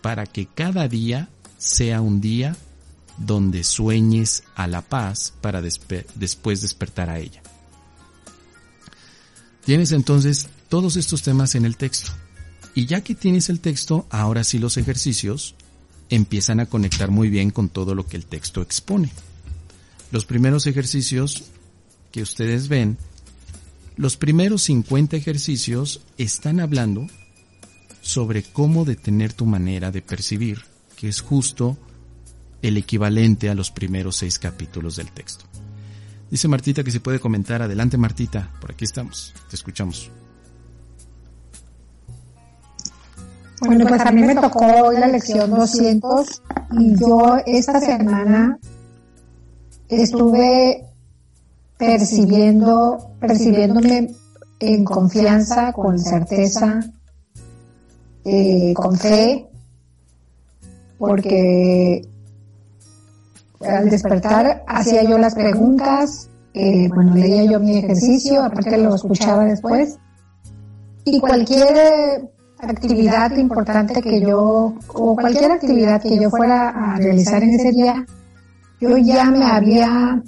[0.00, 2.56] para que cada día sea un día
[3.18, 7.42] donde sueñes a la paz para después despertar a ella.
[9.64, 12.12] Tienes entonces todos estos temas en el texto.
[12.74, 15.54] Y ya que tienes el texto, ahora sí los ejercicios
[16.10, 19.10] empiezan a conectar muy bien con todo lo que el texto expone.
[20.10, 21.44] Los primeros ejercicios
[22.12, 22.96] que ustedes ven,
[23.96, 27.06] los primeros 50 ejercicios están hablando
[28.00, 30.62] sobre cómo detener tu manera de percibir,
[30.96, 31.76] que es justo
[32.62, 35.44] el equivalente a los primeros seis capítulos del texto.
[36.30, 37.62] Dice Martita que se puede comentar.
[37.62, 40.10] Adelante Martita, por aquí estamos, te escuchamos.
[43.60, 46.42] Bueno, pues a mí me tocó hoy la lección 200
[46.78, 48.58] y yo esta semana
[49.88, 50.84] estuve
[51.76, 54.14] percibiendo, percibiéndome
[54.60, 56.80] en confianza, con certeza,
[58.24, 59.48] eh, con fe,
[60.98, 62.08] porque
[63.60, 69.44] al despertar hacía yo las preguntas, eh, bueno, leía yo mi ejercicio, aparte lo escuchaba
[69.44, 69.98] después,
[71.04, 77.50] y cualquier actividad importante que yo, o cualquier actividad que yo fuera a realizar en
[77.50, 78.06] ese día,
[78.80, 80.22] yo ya me había,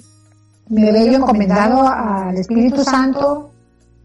[0.69, 3.51] me había encomendado al Espíritu Santo,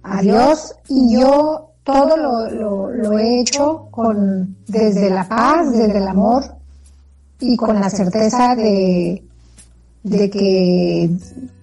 [0.02, 5.98] a Dios, y yo todo lo, lo, lo he hecho con, desde la paz, desde
[5.98, 6.55] el amor,
[7.40, 9.22] y con la certeza de,
[10.02, 11.10] de que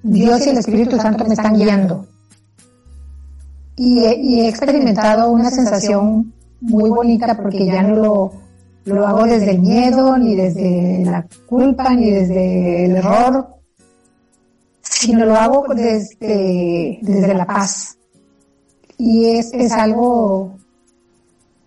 [0.03, 2.05] Dios y el Espíritu Santo me están guiando.
[3.75, 8.31] Y he, experimentado una sensación muy bonita porque ya no lo,
[8.85, 13.47] lo hago desde el miedo, ni desde la culpa, ni desde el error,
[14.81, 17.97] sino lo hago desde, desde la paz.
[18.97, 20.55] Y es, es algo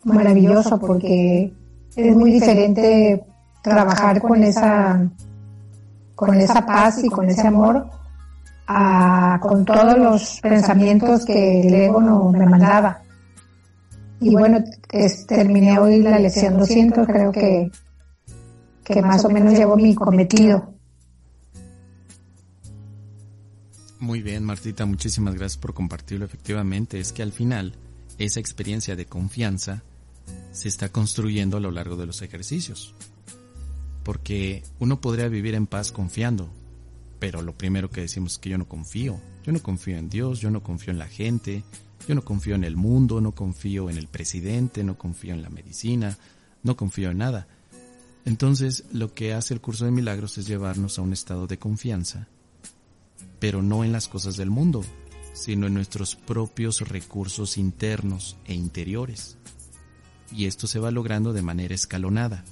[0.05, 1.53] maravilloso porque
[1.97, 3.25] es muy diferente
[3.71, 5.09] trabajar con esa,
[6.15, 7.91] con esa paz y con ese amor
[9.41, 13.03] con todos los pensamientos que el ego no me mandaba.
[14.21, 14.65] Y bueno,
[15.29, 17.71] terminé hoy la lección 200, creo que,
[18.83, 20.75] que más o menos llevo mi cometido.
[23.99, 26.25] Muy bien, Martita, muchísimas gracias por compartirlo.
[26.25, 27.75] Efectivamente, es que al final
[28.19, 29.83] esa experiencia de confianza
[30.51, 32.95] se está construyendo a lo largo de los ejercicios
[34.07, 36.49] porque uno podría vivir en paz confiando,
[37.19, 39.19] pero lo primero que decimos es que yo no confío.
[39.45, 41.65] Yo no confío en Dios, yo no confío en la gente,
[42.07, 45.51] yo no confío en el mundo, no confío en el presidente, no confío en la
[45.51, 46.17] medicina,
[46.63, 47.49] no confío en nada.
[48.25, 52.29] Entonces, lo que hace el curso de milagros es llevarnos a un estado de confianza,
[53.41, 54.85] pero no en las cosas del mundo,
[55.33, 59.37] sino en nuestros propios recursos internos e interiores.
[60.31, 62.45] Y esto se va logrando de manera escalonada.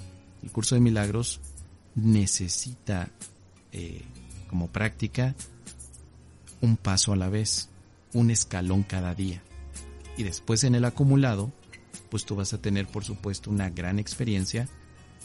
[0.43, 1.41] El curso de milagros
[1.95, 3.09] necesita
[3.73, 4.03] eh,
[4.49, 5.35] como práctica
[6.61, 7.69] un paso a la vez.
[8.13, 9.43] un escalón cada día.
[10.17, 11.53] Y después en el acumulado,
[12.11, 14.69] pues tú vas a tener por supuesto una gran experiencia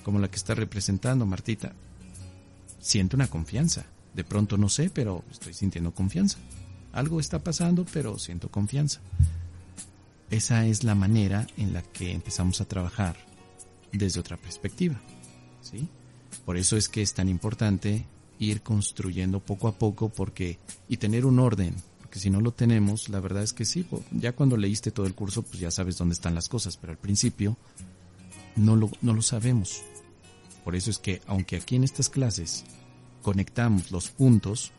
[0.04, 1.74] como la que está representando Martita.
[2.80, 3.86] Siento una confianza.
[4.16, 6.40] De pronto no sé, pero estoy sintiendo confianza.
[6.92, 9.02] Algo está pasando, pero siento confianza.
[10.32, 13.18] Esa es la manera en la que empezamos a trabajar
[13.92, 15.00] desde otra perspectiva.
[15.62, 15.88] ¿sí?
[16.50, 18.08] Por eso es que es tan importante
[18.40, 23.08] ir construyendo poco a poco porque y tener un orden, porque si no lo tenemos,
[23.08, 26.14] la verdad es que sí, ya cuando leíste todo el curso, pues ya sabes dónde
[26.14, 27.56] están las cosas, pero al principio
[28.56, 29.84] no lo, no lo sabemos.
[30.64, 32.66] Por eso es que, aunque aquí en estas clases
[33.22, 34.72] conectamos los puntos,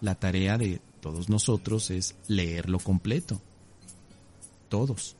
[0.00, 3.40] la tarea de todos nosotros es leerlo completo.
[4.68, 5.14] Todos.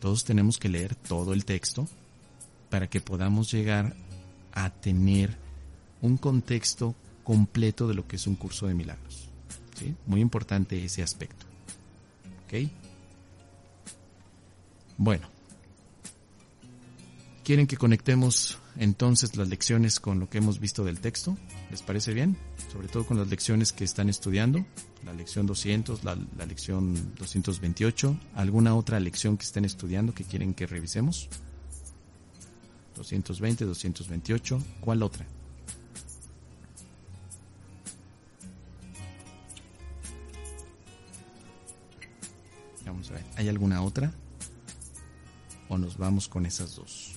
[0.00, 1.88] Todos tenemos que leer todo el texto
[2.68, 3.96] para que podamos llegar
[4.56, 5.36] a tener
[6.00, 9.28] un contexto completo de lo que es un curso de milagros.
[9.78, 9.94] ¿sí?
[10.06, 11.46] Muy importante ese aspecto.
[12.46, 12.70] ¿Ok?
[14.96, 15.28] Bueno.
[17.44, 21.36] ¿Quieren que conectemos entonces las lecciones con lo que hemos visto del texto?
[21.70, 22.36] ¿Les parece bien?
[22.72, 24.64] Sobre todo con las lecciones que están estudiando,
[25.04, 30.66] la lección 200, la, lección 228, alguna otra lección que estén estudiando que quieren que
[30.66, 31.28] revisemos.
[32.96, 35.26] 220, 228, ¿cuál otra?
[42.84, 44.12] Vamos a ver, ¿hay alguna otra?
[45.68, 47.16] ¿O nos vamos con esas dos?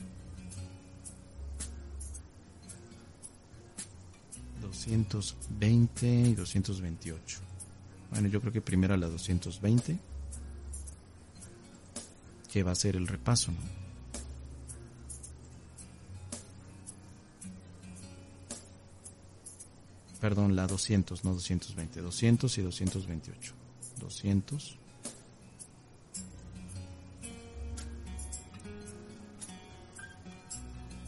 [4.62, 7.40] 220 y 228.
[8.12, 9.98] Bueno, yo creo que primero la 220,
[12.52, 13.79] que va a ser el repaso, ¿no?
[20.20, 23.53] Perdón, la 200, no 220, 200 y 228.
[23.99, 24.78] 200.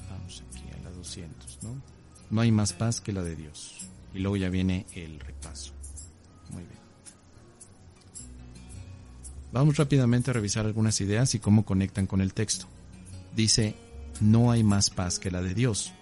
[0.10, 1.82] Vamos aquí a la 200, ¿no?
[2.30, 3.88] No hay más paz que la de Dios.
[4.14, 5.74] Y luego ya viene el repaso.
[6.50, 6.80] Muy bien.
[9.52, 12.68] Vamos rápidamente a revisar algunas ideas y cómo conectan con el texto.
[13.36, 13.76] Dice,
[14.22, 15.94] no hay más paz que la de Dios.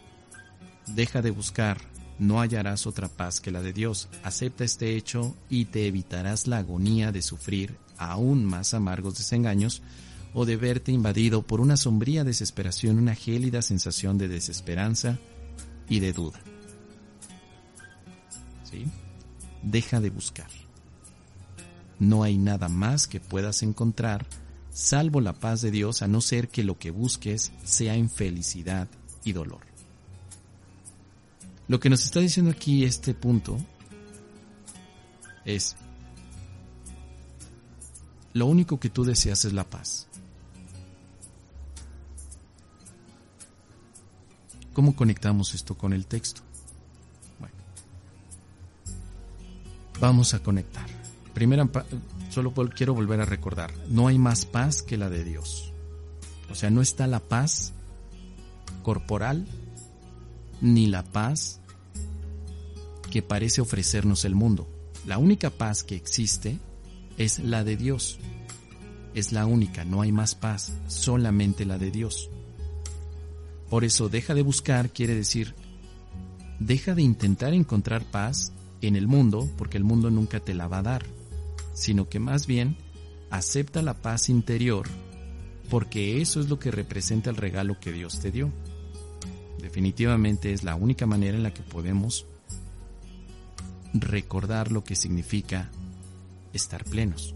[0.88, 1.80] Deja de buscar,
[2.20, 4.10] no hallarás otra paz que la de Dios.
[4.24, 9.82] Acepta este hecho y te evitarás la agonía de sufrir aún más amargos desengaños
[10.34, 15.18] o de verte invadido por una sombría desesperación, una gélida sensación de desesperanza
[15.88, 16.40] y de duda.
[18.64, 18.86] ¿Sí?
[19.64, 20.50] Deja de buscar.
[21.98, 24.26] No hay nada más que puedas encontrar
[24.72, 28.88] salvo la paz de Dios a no ser que lo que busques sea infelicidad
[29.24, 29.69] y dolor.
[31.70, 33.56] Lo que nos está diciendo aquí este punto
[35.46, 35.76] es,
[38.34, 40.08] lo único que tú deseas es la paz.
[44.74, 46.42] ¿Cómo conectamos esto con el texto?
[47.38, 47.56] Bueno,
[50.00, 50.90] vamos a conectar.
[51.36, 51.70] Primera,
[52.32, 55.72] solo quiero volver a recordar, no hay más paz que la de Dios.
[56.50, 57.74] O sea, no está la paz
[58.82, 59.46] corporal
[60.62, 61.59] ni la paz
[63.10, 64.68] que parece ofrecernos el mundo.
[65.05, 66.60] La única paz que existe
[67.18, 68.20] es la de Dios.
[69.14, 72.30] Es la única, no hay más paz, solamente la de Dios.
[73.70, 75.55] Por eso deja de buscar quiere decir,
[76.60, 78.51] deja de intentar encontrar paz
[78.82, 81.05] en el mundo porque el mundo nunca te la va a dar,
[81.74, 82.78] sino que más bien
[83.30, 84.88] acepta la paz interior
[85.70, 88.51] porque eso es lo que representa el regalo que Dios te dio.
[89.62, 92.26] Definitivamente es la única manera en la que podemos
[93.94, 95.70] recordar lo que significa
[96.54, 97.36] estar plenos.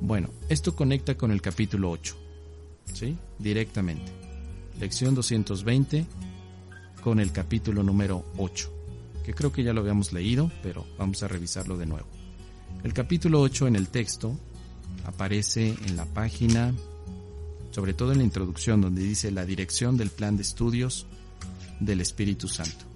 [0.00, 2.16] Bueno, esto conecta con el capítulo 8,
[2.92, 3.16] ¿sí?
[3.38, 4.12] Directamente.
[4.80, 6.06] Lección 220
[7.02, 8.72] con el capítulo número 8,
[9.24, 12.08] que creo que ya lo habíamos leído, pero vamos a revisarlo de nuevo.
[12.82, 14.38] El capítulo 8 en el texto
[15.04, 16.74] aparece en la página,
[17.70, 21.06] sobre todo en la introducción, donde dice la dirección del plan de estudios
[21.80, 22.93] del Espíritu Santo.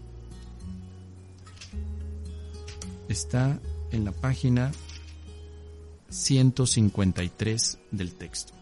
[3.08, 4.70] Está en la página
[6.10, 8.52] 153 del texto.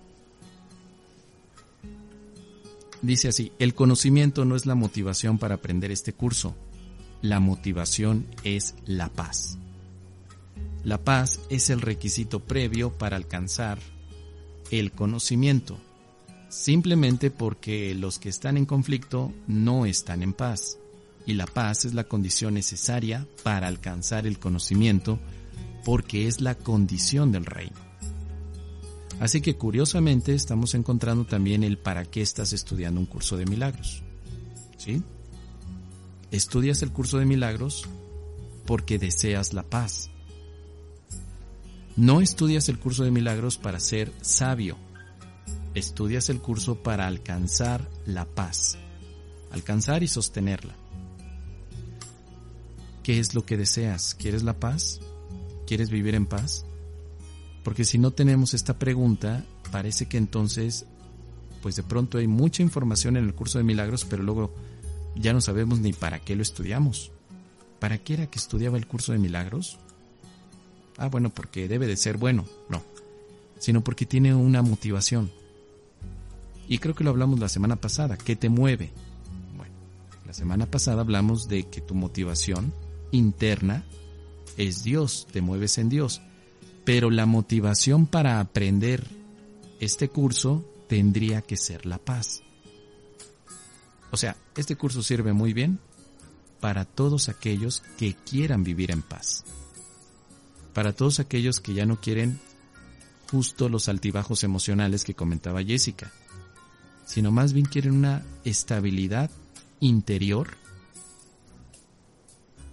[3.02, 6.54] Dice así, el conocimiento no es la motivación para aprender este curso,
[7.22, 9.58] la motivación es la paz.
[10.84, 13.78] La paz es el requisito previo para alcanzar
[14.70, 15.78] el conocimiento,
[16.48, 20.78] simplemente porque los que están en conflicto no están en paz,
[21.26, 25.18] y la paz es la condición necesaria para alcanzar el conocimiento
[25.84, 27.76] porque es la condición del reino.
[29.18, 34.02] Así que curiosamente estamos encontrando también el para qué estás estudiando un curso de milagros.
[34.76, 35.02] ¿Sí?
[36.30, 37.88] Estudias el curso de milagros
[38.66, 40.10] porque deseas la paz.
[41.96, 44.76] No estudias el curso de milagros para ser sabio.
[45.74, 48.76] Estudias el curso para alcanzar la paz.
[49.50, 50.74] Alcanzar y sostenerla.
[53.06, 54.16] ¿Qué es lo que deseas?
[54.16, 54.98] ¿Quieres la paz?
[55.64, 56.66] ¿Quieres vivir en paz?
[57.62, 60.86] Porque si no tenemos esta pregunta, parece que entonces,
[61.62, 64.52] pues de pronto hay mucha información en el curso de milagros, pero luego
[65.14, 67.12] ya no sabemos ni para qué lo estudiamos.
[67.78, 69.78] ¿Para qué era que estudiaba el curso de milagros?
[70.96, 72.44] Ah, bueno, porque debe de ser bueno.
[72.68, 72.82] No,
[73.60, 75.30] sino porque tiene una motivación.
[76.66, 78.16] Y creo que lo hablamos la semana pasada.
[78.16, 78.90] ¿Qué te mueve?
[79.56, 79.74] Bueno,
[80.26, 82.72] la semana pasada hablamos de que tu motivación
[83.12, 83.84] interna
[84.56, 86.20] es Dios, te mueves en Dios.
[86.84, 89.06] Pero la motivación para aprender
[89.80, 92.42] este curso tendría que ser la paz.
[94.10, 95.78] O sea, este curso sirve muy bien
[96.60, 99.44] para todos aquellos que quieran vivir en paz.
[100.72, 102.38] Para todos aquellos que ya no quieren
[103.30, 106.12] justo los altibajos emocionales que comentaba Jessica,
[107.04, 109.30] sino más bien quieren una estabilidad
[109.80, 110.50] interior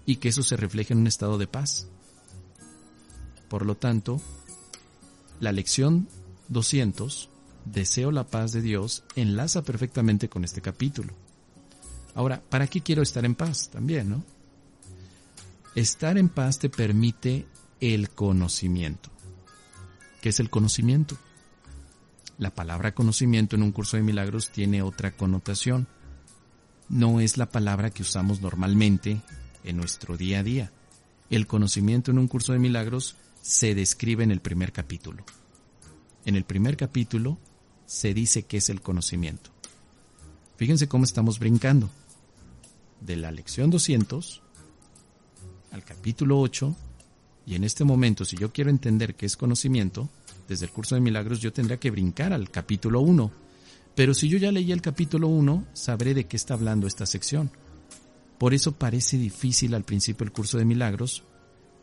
[0.06, 1.88] y que eso se refleje en un estado de paz.
[3.48, 4.22] Por lo tanto,
[5.40, 6.08] la lección
[6.50, 7.30] 200,
[7.66, 11.14] Deseo la paz de Dios, enlaza perfectamente con este capítulo.
[12.14, 13.70] Ahora, ¿para qué quiero estar en paz?
[13.70, 14.24] También, ¿no?
[15.74, 17.48] Estar en paz te permite
[17.80, 19.10] el conocimiento.
[20.22, 21.18] ¿Qué es el conocimiento?
[22.38, 25.88] La palabra conocimiento en un curso de milagros tiene otra connotación.
[26.90, 29.22] No es la palabra que usamos normalmente
[29.64, 30.72] en nuestro día a día.
[31.30, 35.24] El conocimiento en un curso de milagros se describe en el primer capítulo.
[36.26, 37.38] En el primer capítulo
[37.86, 39.52] se dice que es el conocimiento.
[40.58, 41.90] Fíjense cómo estamos brincando.
[43.02, 44.42] De la lección 200
[45.72, 46.76] al capítulo 8,
[47.46, 50.10] y en este momento, si yo quiero entender qué es conocimiento,
[50.48, 53.32] desde el curso de milagros yo tendría que brincar al capítulo 1.
[53.96, 57.52] Pero si yo ya leí el capítulo 1, sabré de qué está hablando esta sección.
[58.38, 61.24] Por eso parece difícil al principio el curso de milagros,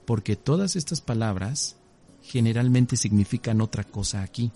[0.05, 1.77] porque todas estas palabras
[2.23, 4.51] generalmente significan otra cosa aquí.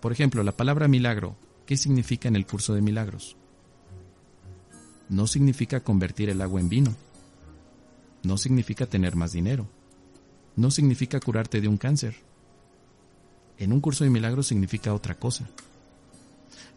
[0.00, 1.36] Por ejemplo, la palabra milagro,
[1.66, 3.36] ¿qué significa en el curso de milagros?
[5.08, 6.94] No significa convertir el agua en vino.
[8.22, 9.66] No significa tener más dinero.
[10.56, 12.16] No significa curarte de un cáncer.
[13.58, 15.48] En un curso de milagros significa otra cosa.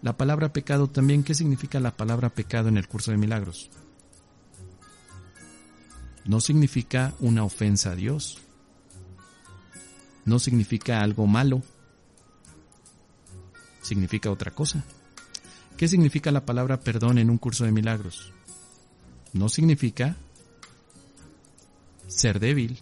[0.01, 3.69] La palabra pecado también, ¿qué significa la palabra pecado en el curso de milagros?
[6.27, 8.39] no significa una ofensa a Dios.
[10.25, 11.63] No significa algo malo.
[13.81, 14.83] Significa otra cosa.
[15.77, 18.33] ¿Qué significa la palabra perdón en un curso de milagros?
[19.31, 20.17] No significa
[22.07, 22.81] ser débil.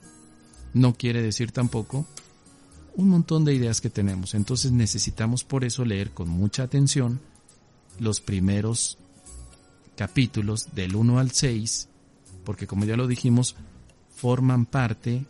[0.73, 2.07] No quiere decir tampoco
[2.95, 4.33] un montón de ideas que tenemos.
[4.33, 7.19] Entonces necesitamos por eso leer con mucha atención
[7.99, 8.97] los primeros
[9.95, 11.89] capítulos del 1 al 6
[12.45, 13.55] porque como ya lo dijimos,
[14.15, 15.25] forman parte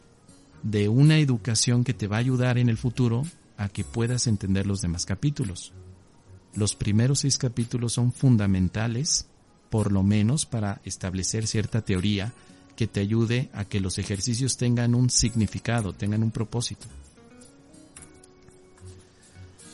[0.61, 3.24] de una educación que te va a ayudar en el futuro
[3.57, 5.72] a que puedas entender los demás capítulos.
[6.53, 9.28] Los primeros seis capítulos son fundamentales,
[9.70, 12.34] por lo menos para establecer cierta teoría
[12.76, 16.88] que te ayude a que los ejercicios tengan un significado, tengan un propósito.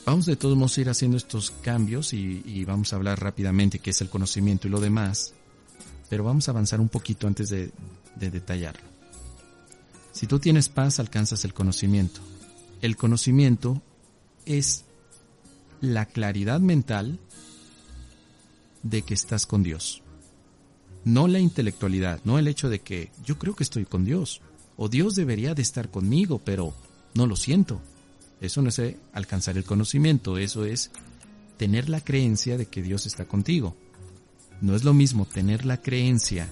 [0.06, 3.91] Vamos de todos modos a ir haciendo estos cambios y, vamos a hablar rápidamente qué
[3.91, 5.34] es el conocimiento y lo demás
[6.12, 7.72] pero vamos a avanzar un poquito antes de,
[8.20, 8.84] detallarlo.
[10.12, 12.20] Si tú tienes paz, alcanzas el conocimiento.
[12.82, 13.82] El conocimiento
[14.45, 14.84] es
[15.80, 17.18] la claridad mental
[18.84, 20.02] de que estás con Dios.
[21.06, 24.41] No la intelectualidad, no el hecho de que yo creo que estoy con Dios,
[24.76, 26.74] o Dios debería de estar conmigo, pero
[27.14, 27.82] no lo siento.
[28.42, 28.82] Eso no es
[29.14, 30.92] alcanzar el conocimiento, eso es
[31.58, 33.76] tener la creencia de que Dios está contigo.
[34.62, 36.50] No es lo mismo tener la creencia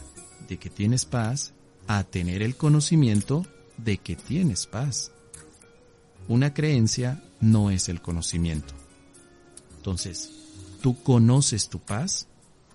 [0.48, 1.54] de que tienes paz
[1.88, 3.46] a tener el conocimiento
[3.78, 5.12] de que tienes paz.
[6.28, 8.76] Una creencia no es el conocimiento.
[9.78, 10.30] Entonces,
[10.82, 12.28] ¿tú conoces tu paz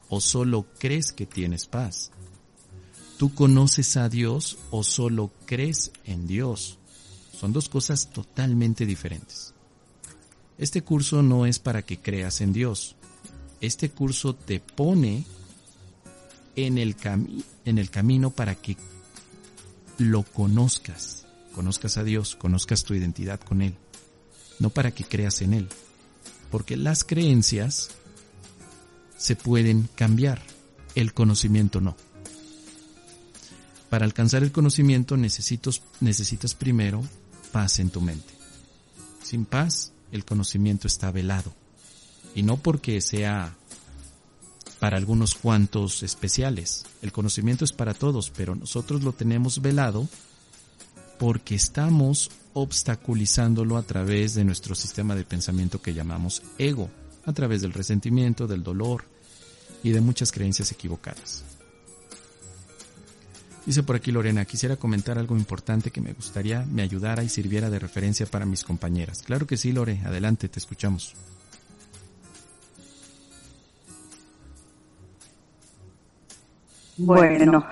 [0.09, 2.11] o solo crees que tienes paz?
[3.17, 6.79] ¿Tú conoces a Dios o solo crees en Dios?
[7.39, 9.55] Son dos cosas totalmente diferentes.
[10.57, 12.95] Este curso no es para que creas en Dios,
[13.61, 15.25] este curso te pone
[16.55, 16.95] en el,
[17.65, 18.77] en el camino para que
[19.99, 23.75] lo conozcas, conozcas a Dios, conozcas tu identidad con Él,
[24.61, 25.69] no para que creas en Él,
[26.51, 27.91] porque las creencias
[29.17, 30.41] se pueden cambiar,
[30.95, 31.97] el conocimiento no.
[33.91, 37.03] Para alcanzar el conocimiento necesitas primero
[37.55, 38.35] paz en tu mente.
[39.23, 41.53] Sin paz, el conocimiento está velado.
[42.35, 43.55] Y no porque sea
[44.81, 46.85] para algunos cuantos especiales.
[47.01, 50.09] El conocimiento es para todos, pero nosotros lo tenemos velado
[51.21, 56.91] porque estamos obstaculizándolo a través de nuestro sistema de pensamiento que llamamos ego,
[57.25, 59.05] a través del resentimiento, del dolor
[59.85, 61.45] y de muchas creencias equivocadas.
[63.67, 67.71] Dice por aquí Lorena, quisiera comentar algo importante que me gustaría me ayudara y sirviera
[67.71, 69.23] de referencia para mis compañeras.
[69.23, 71.15] Claro que sí, Lore, adelante, te escuchamos.
[76.97, 77.67] Bueno,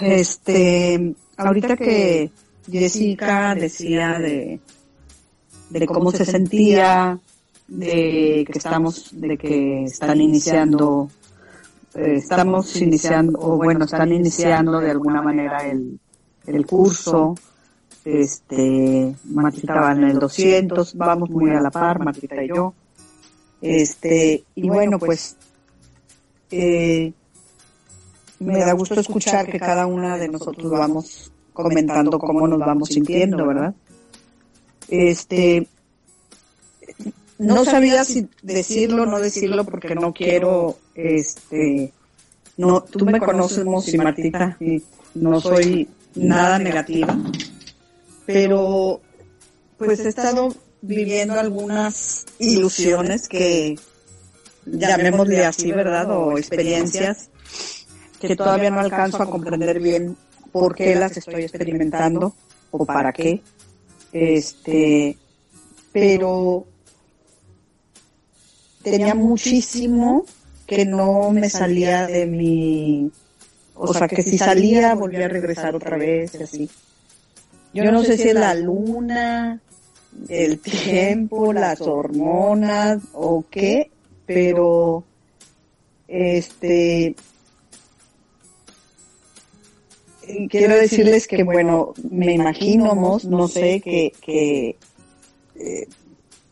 [0.00, 2.30] este, ahorita que
[2.70, 4.60] Jessica decía de,
[5.70, 7.18] de cómo se sentía,
[7.66, 11.10] de que estamos, de que están iniciando,
[11.98, 15.98] eh, estamos iniciando, o bueno, están iniciando de alguna manera el,
[16.46, 17.34] el curso,
[18.04, 22.72] este, Martita va en el 200, vamos muy a la par, Martita y yo,
[23.60, 25.36] este, y bueno, pues,
[26.50, 27.12] eh,
[28.38, 33.46] me da gusto escuchar que cada una de nosotros vamos comentando cómo nos vamos sintiendo,
[33.46, 33.74] ¿verdad?
[34.86, 35.66] Este,
[37.38, 41.92] no sabía si decirlo o no decirlo porque no quiero, este,
[42.56, 43.64] no, tú me conoces,
[43.94, 44.82] y Martita, y
[45.14, 47.16] no soy nada negativa,
[48.26, 49.00] pero
[49.76, 53.78] pues he estado viviendo algunas ilusiones que
[54.66, 56.10] llamémosle así, ¿verdad?
[56.10, 57.30] O experiencias
[58.20, 60.16] que todavía no alcanzo a comprender bien
[60.50, 62.34] por qué las estoy experimentando
[62.70, 63.42] o para qué.
[64.12, 65.16] Este,
[65.92, 66.66] pero
[68.90, 70.24] tenía muchísimo
[70.66, 73.10] que no me salía de mi,
[73.74, 76.70] o sea, que si salía volvía a regresar otra vez y así.
[77.72, 79.60] Yo no sé si es la luna,
[80.28, 83.90] el tiempo, las hormonas o qué,
[84.26, 85.04] pero
[86.06, 87.14] este
[90.48, 94.76] quiero decirles que, bueno, me imagino, no sé, que, que
[95.54, 95.88] eh,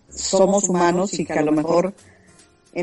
[0.09, 1.93] somos humanos y que a lo mejor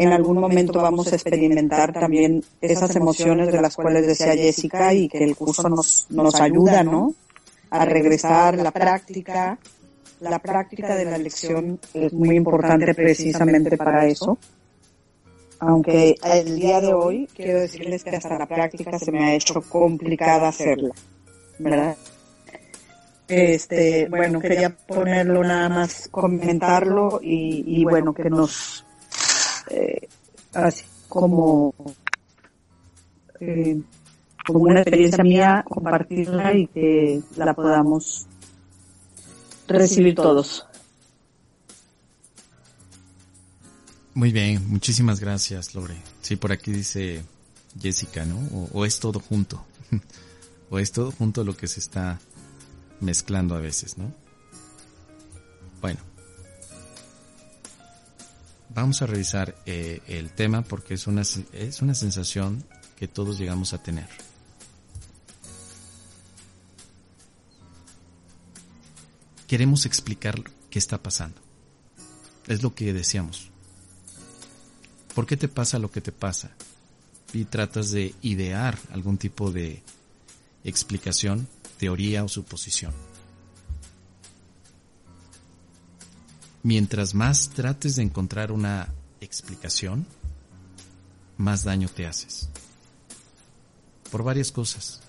[0.02, 5.08] en algún momento vamos a experimentar también esas emociones de las cuales decía Jessica y
[5.08, 7.14] que el curso nos, nos ayuda, ¿no?
[7.70, 9.58] A regresar, la práctica,
[10.20, 14.38] la práctica de la lección es muy importante precisamente para eso
[15.66, 19.62] aunque el día de hoy quiero decirles que hasta la práctica se me ha hecho
[19.62, 20.94] complicada hacerla,
[21.60, 21.96] ¿verdad?
[23.28, 28.86] Este, bueno, quería ponerlo nada más, comentarlo y, bueno, que nos,
[29.74, 30.08] eh,
[30.54, 31.74] así como,
[33.40, 33.82] eh,
[34.46, 38.28] como una experiencia mía, compartirla y que la podamos
[39.68, 40.66] recibir todos.
[44.14, 45.96] Muy bien, muchísimas gracias, Lore.
[46.22, 47.24] Sí, por aquí dice
[47.82, 48.38] Jessica, ¿no?
[48.72, 49.66] O, es todo junto.
[50.70, 52.20] o es todo junto lo que se está
[53.02, 54.14] mezclando a veces, ¿no?
[55.82, 56.13] Bueno.
[58.74, 62.64] Vamos a revisar eh, el tema porque es una, es una sensación
[62.98, 64.08] que todos llegamos a tener.
[69.48, 71.40] Queremos explicar qué está pasando.
[72.48, 73.54] Es lo que deseamos
[75.14, 76.52] ¿Por qué te pasa lo que te pasa?
[77.34, 79.84] Y tratas de idear algún tipo de
[80.64, 81.48] explicación,
[81.78, 82.94] teoría o suposición.
[86.64, 88.88] Mientras más trates de encontrar una
[89.20, 90.06] explicación,
[91.38, 92.50] más daño te haces.
[94.10, 95.02] Por varias cosas.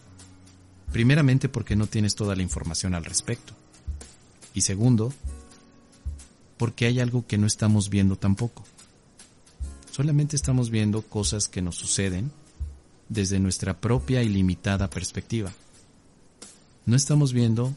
[0.93, 3.53] Primeramente porque no tienes toda la información al respecto.
[4.53, 5.13] Y segundo,
[6.57, 8.65] porque hay algo que no estamos viendo tampoco.
[9.93, 12.33] Solamente estamos viendo cosas que nos suceden
[13.09, 15.53] desde nuestra propia y limitada perspectiva.
[16.85, 17.75] No estamos viendo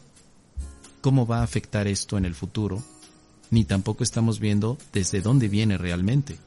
[1.00, 2.82] cómo va a afectar esto en el futuro,
[3.50, 6.38] ni tampoco estamos viendo desde dónde viene realmente.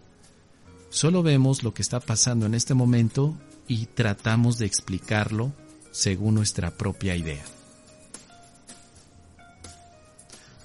[0.89, 3.35] Solo vemos lo que está pasando en este momento
[3.67, 5.53] y tratamos de explicarlo
[5.91, 7.43] según nuestra propia idea.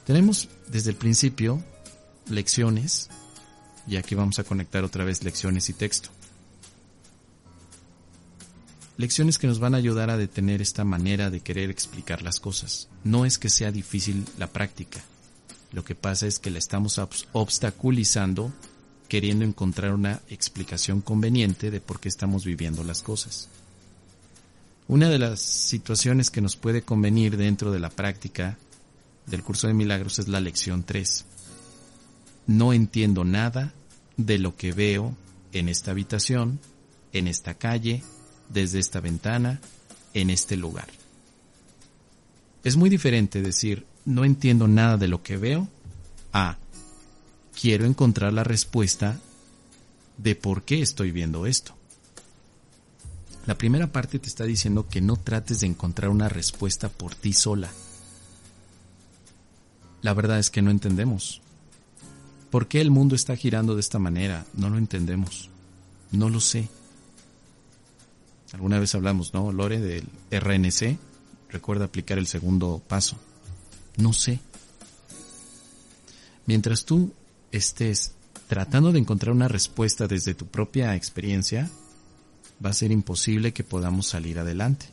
[0.05, 1.63] Tenemos desde el principio
[2.29, 3.09] lecciones
[3.87, 6.11] y aquí vamos a conectar otra vez lecciones y texto.
[8.97, 12.89] Lecciones que nos van a ayudar a detener esta manera de querer explicar las cosas.
[13.05, 15.03] No es que sea difícil la práctica.
[15.77, 16.99] Lo que pasa es que la estamos
[17.33, 18.51] obstaculizando
[19.09, 23.51] queriendo encontrar una explicación conveniente de por qué estamos viviendo las cosas.
[24.89, 28.57] Una de las situaciones que nos puede convenir dentro de la práctica
[29.27, 31.27] del curso de milagros es la lección 3.
[32.47, 33.75] No entiendo nada
[34.17, 35.15] de lo que veo
[35.53, 36.59] en esta habitación,
[37.13, 38.03] en esta calle,
[38.49, 39.61] desde esta ventana,
[40.15, 40.89] en este lugar.
[42.65, 45.69] Es muy diferente decir, no entiendo nada de lo que veo,
[46.33, 46.57] a,
[47.61, 49.19] quiero encontrar la respuesta
[50.17, 51.75] de por qué estoy viendo esto.
[53.47, 57.33] La primera parte te está diciendo que no trates de encontrar una respuesta por ti
[57.33, 57.71] sola.
[60.03, 61.43] La verdad es que no entendemos.
[62.51, 64.47] ¿Por qué el mundo está girando de esta manera?
[64.55, 65.51] No lo entendemos.
[66.13, 66.69] No lo sé.
[68.53, 70.97] Alguna vez hablamos, ¿no, Lore, del RNC?
[71.51, 73.17] Recuerda aplicar el segundo paso.
[73.97, 74.41] No sé.
[76.47, 77.13] Mientras tú
[77.51, 78.13] estés
[78.47, 81.71] tratando de encontrar una respuesta desde tu propia experiencia,
[82.65, 84.87] va a ser imposible que podamos salir adelante.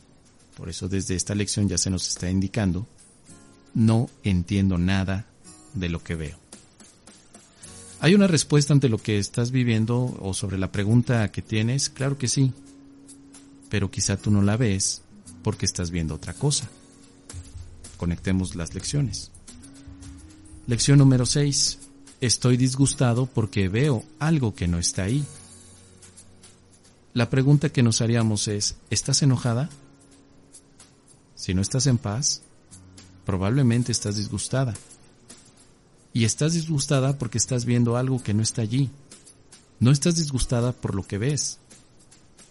[0.56, 2.86] Por eso desde esta lección ya se nos está indicando,
[3.74, 5.26] no entiendo nada
[5.74, 6.38] de lo que veo.
[8.00, 11.88] ¿Hay una respuesta ante lo que estás viviendo o sobre la pregunta que tienes?
[11.88, 12.52] Claro que sí
[13.74, 15.02] pero quizá tú no la ves
[15.42, 16.70] porque estás viendo otra cosa.
[18.04, 19.30] Conectemos las lecciones.
[20.66, 21.78] Lección número 6.
[22.20, 25.24] Estoy disgustado porque veo algo que no está ahí.
[27.14, 29.70] La pregunta que nos haríamos es, ¿estás enojada?
[31.34, 32.42] Si no estás en paz,
[33.24, 34.74] probablemente estás disgustada.
[36.12, 38.90] Y estás disgustada porque estás viendo algo que no está allí.
[39.80, 41.58] No estás disgustada por lo que ves,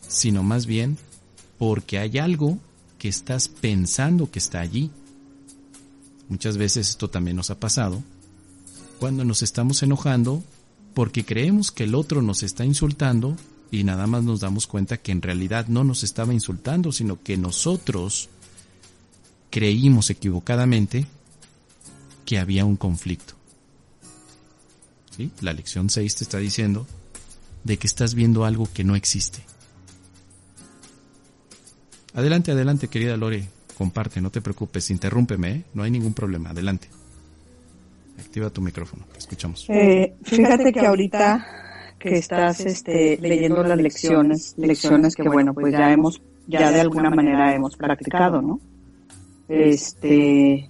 [0.07, 0.97] sino más bien
[1.59, 2.57] porque hay algo
[2.97, 4.89] que estás pensando que está allí.
[6.29, 8.03] Muchas veces esto también nos ha pasado
[8.99, 10.43] cuando nos estamos enojando
[10.93, 13.35] porque creemos que el otro nos está insultando
[13.71, 17.37] y nada más nos damos cuenta que en realidad no nos estaba insultando, sino que
[17.37, 18.29] nosotros
[19.49, 21.07] creímos equivocadamente
[22.25, 23.33] que había un conflicto.
[25.17, 25.31] ¿Sí?
[25.41, 26.87] La lección 6 te está diciendo
[27.63, 29.43] de que estás viendo algo que no existe.
[32.13, 33.47] Adelante, adelante, querida Lore.
[33.83, 35.63] Comparte, no te preocupes, interrúmpeme, ¿eh?
[35.73, 36.51] no hay ningún problema.
[36.51, 36.87] Adelante.
[38.17, 39.65] Activa tu micrófono, escuchamos.
[39.67, 41.45] Eh, fíjate que ahorita
[41.99, 47.09] que estás este, leyendo las lecciones, lecciones que bueno, pues ya hemos, ya de alguna
[47.09, 48.61] manera hemos practicado, ¿no?
[49.49, 50.69] Este,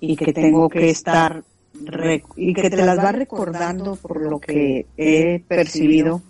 [0.00, 1.42] y que tengo que estar,
[2.36, 6.20] y que te las va recordando por lo que he percibido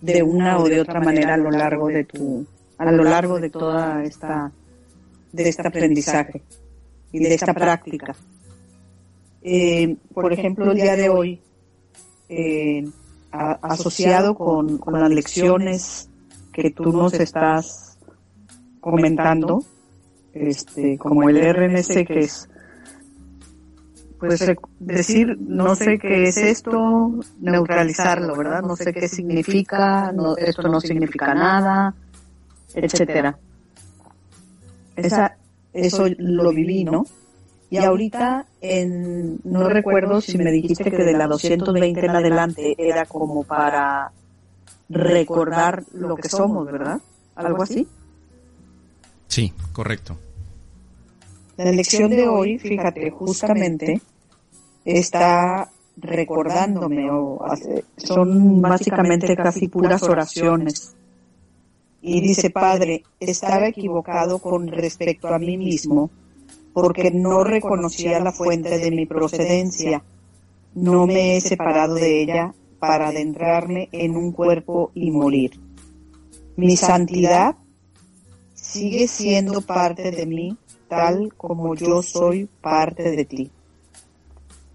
[0.00, 2.46] de una o de otra manera a lo largo de tu,
[2.78, 4.52] a lo largo de toda esta,
[5.36, 6.42] de este aprendizaje
[7.12, 8.14] y de esta práctica.
[9.42, 11.40] Eh, por ejemplo, el día de hoy,
[12.28, 12.88] eh,
[13.30, 16.08] asociado con, con, las lecciones
[16.52, 17.98] que tú nos estás
[18.80, 19.62] comentando,
[20.32, 22.48] este, como el RNC, que es
[24.18, 28.62] pues decir no sé qué es esto, neutralizarlo, ¿verdad?
[28.62, 31.94] No sé qué significa, no, esto no significa nada,
[32.74, 33.38] etcétera.
[34.96, 35.36] Esa,
[35.72, 37.06] eso lo viví, ¿no?
[37.68, 43.06] Y ahorita, en, no recuerdo si me dijiste que de la 220 en adelante era
[43.06, 44.12] como para
[44.88, 47.00] recordar lo que somos, ¿verdad?
[47.34, 47.86] ¿Algo así?
[49.26, 50.16] Sí, correcto.
[51.56, 54.00] La lección de hoy, fíjate, justamente
[54.84, 57.40] está recordándome, o
[57.96, 60.94] son básicamente casi puras oraciones
[62.08, 66.08] y dice, Padre, estaba equivocado con respecto a mí mismo
[66.72, 70.04] porque no reconocía la fuente de mi procedencia.
[70.76, 75.58] No me he separado de ella para adentrarme en un cuerpo y morir.
[76.54, 77.56] Mi santidad
[78.54, 83.50] sigue siendo parte de mí tal como yo soy parte de ti.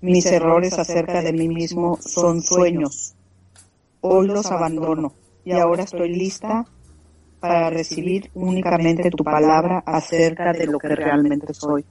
[0.01, 3.13] Mis errores acerca de mí mismo son sueños.
[4.01, 5.13] Hoy los abandono
[5.45, 6.65] y ahora estoy lista
[7.41, 11.83] para recibir únicamente tu palabra acerca de lo que realmente soy.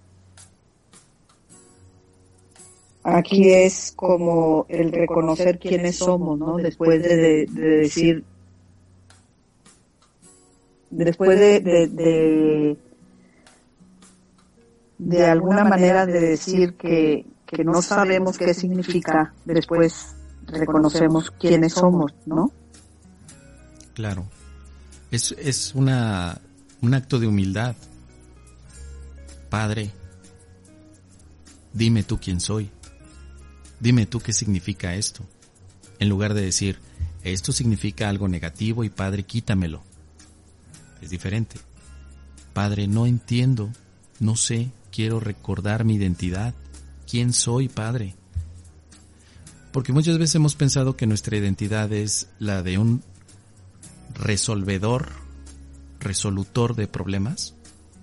[3.02, 6.56] Aquí es como el reconocer quiénes somos, ¿no?
[6.58, 8.22] Después de, decir,
[10.90, 12.76] después de, de,
[14.98, 20.14] de, alguna manera de decir que, que no sabemos qué significa, después
[20.46, 22.52] reconocemos quiénes somos, ¿no?
[23.94, 24.26] Claro.
[25.10, 26.40] Es, es una,
[26.80, 27.76] un acto de humildad.
[29.48, 29.90] Padre,
[31.72, 32.70] dime tú quién soy.
[33.80, 35.24] Dime tú qué significa esto.
[35.98, 36.78] En lugar de decir,
[37.24, 39.82] esto significa algo negativo y Padre, quítamelo.
[41.02, 41.56] Es diferente.
[42.52, 43.70] Padre, no entiendo,
[44.18, 46.54] no sé, quiero recordar mi identidad.
[47.08, 48.14] ¿Quién soy, Padre?
[49.72, 53.02] Porque muchas veces hemos pensado que nuestra identidad es la de un
[54.20, 55.08] resolvedor,
[55.98, 57.54] resolutor de problemas.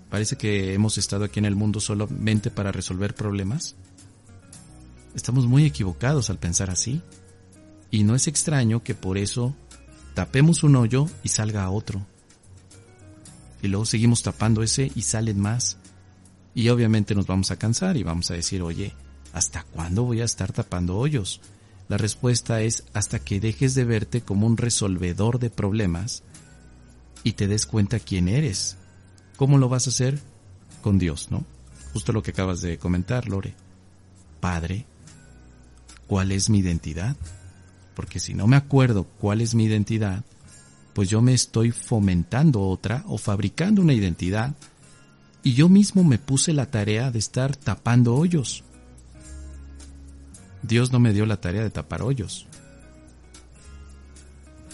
[0.09, 3.75] Parece que hemos estado aquí en el mundo solamente para resolver problemas.
[5.15, 7.01] Estamos muy equivocados al pensar así.
[7.89, 9.55] Y no es extraño que por eso
[10.13, 12.05] tapemos un hoyo y salga otro.
[13.61, 15.77] Y luego seguimos tapando ese y salen más.
[16.53, 18.93] Y obviamente nos vamos a cansar y vamos a decir, oye,
[19.33, 21.41] ¿hasta cuándo voy a estar tapando hoyos?
[21.89, 26.23] La respuesta es hasta que dejes de verte como un resolvedor de problemas
[27.23, 28.77] y te des cuenta quién eres.
[29.37, 30.19] ¿Cómo lo vas a hacer?
[30.81, 31.45] Con Dios, ¿no?
[31.93, 33.55] Justo lo que acabas de comentar, Lore.
[34.39, 34.85] Padre,
[36.07, 37.15] ¿cuál es mi identidad?
[37.95, 40.23] Porque si no me acuerdo cuál es mi identidad,
[40.93, 44.55] pues yo me estoy fomentando otra o fabricando una identidad
[45.43, 48.63] y yo mismo me puse la tarea de estar tapando hoyos.
[50.67, 52.47] Dios no me dio la tarea de tapar hoyos.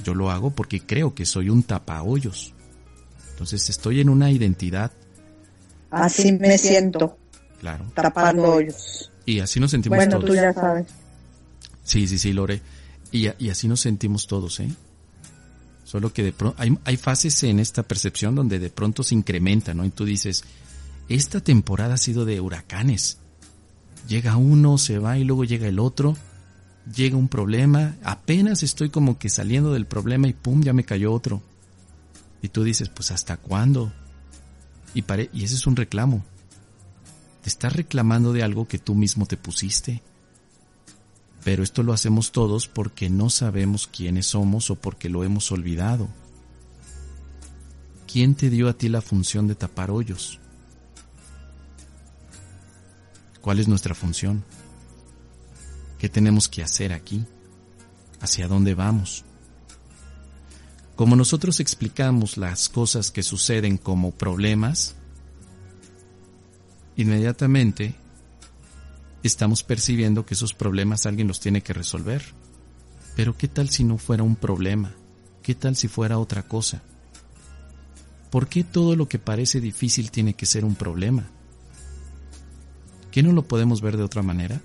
[0.04, 2.54] Yo lo hago porque creo que soy un tapahoyos.
[3.32, 4.92] Entonces estoy en una identidad.
[5.92, 7.18] Así me siento.
[7.60, 7.86] Claro.
[7.94, 9.12] Tapando hoyos.
[9.26, 10.26] Y así nos sentimos bueno, todos.
[10.26, 10.88] tú ya sabes.
[11.84, 12.62] Sí, sí, sí, Lore.
[13.12, 14.70] Y, y así nos sentimos todos, ¿eh?
[15.84, 19.74] Solo que de pronto hay, hay fases en esta percepción donde de pronto se incrementa,
[19.74, 19.86] ¿no?
[19.86, 20.44] Y tú dices,
[21.08, 23.20] esta temporada ha sido de huracanes.
[24.08, 26.16] Llega uno, se va y luego llega el otro.
[26.94, 31.14] Llega un problema, apenas estoy como que saliendo del problema y pum, ya me cayó
[31.14, 31.42] otro.
[32.42, 33.94] Y tú dices, pues ¿hasta cuándo?
[34.94, 36.26] Y, y ese es un reclamo.
[37.42, 40.02] Te estás reclamando de algo que tú mismo te pusiste.
[41.44, 46.10] Pero esto lo hacemos todos porque no sabemos quiénes somos o porque lo hemos olvidado.
[48.12, 50.40] ¿Quién te dio a ti la función de tapar hoyos?
[53.44, 54.42] ¿Cuál es nuestra función?
[56.00, 57.26] ¿Qué tenemos que hacer aquí?
[58.22, 59.26] ¿Hacia dónde vamos?
[60.96, 64.96] Como nosotros explicamos las cosas que suceden como problemas,
[66.96, 67.96] inmediatamente
[69.24, 72.24] estamos percibiendo que esos problemas alguien los tiene que resolver.
[73.18, 74.96] Pero ¿qué tal si no fuera un problema?
[75.42, 76.82] ¿Qué tal si fuera otra cosa?
[78.32, 81.30] ¿Por qué todo lo que parece difícil tiene que ser un problema?
[83.14, 84.60] ¿Qué no lo podemos ver de otra manera?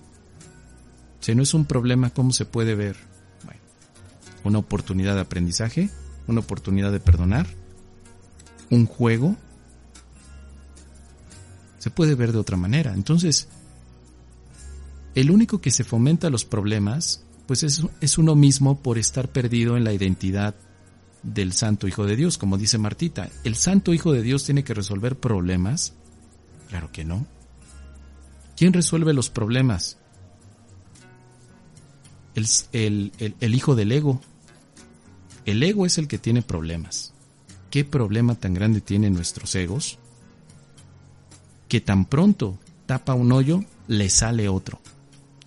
[1.20, 2.96] Si no es un problema, ¿cómo se puede ver?
[3.44, 3.60] Bueno,
[4.42, 5.90] una oportunidad de aprendizaje,
[6.26, 7.46] una oportunidad de perdonar,
[8.70, 9.36] un juego.
[11.76, 12.94] Se puede ver de otra manera.
[12.94, 13.48] Entonces,
[15.14, 19.76] el único que se fomenta los problemas, pues es, es uno mismo por estar perdido
[19.76, 20.54] en la identidad
[21.22, 23.28] del Santo Hijo de Dios, como dice Martita.
[23.44, 25.92] ¿El Santo Hijo de Dios tiene que resolver problemas?
[26.70, 27.26] Claro que no.
[28.58, 29.98] ¿Quién resuelve los problemas?
[32.72, 34.20] El, hijo del ego.
[35.46, 37.14] El ego es el que tiene problemas.
[37.70, 40.00] ¿Qué problema tan grande tienen nuestros egos?
[41.68, 44.80] Que tan pronto tapa un hoyo, le sale otro.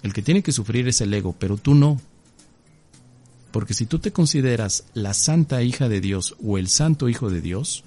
[0.04, 2.00] El que tiene que sufrir es el ego, pero tú no.
[3.52, 7.42] Porque si tú te consideras la santa hija de Dios o el santo hijo de
[7.42, 7.84] Dios,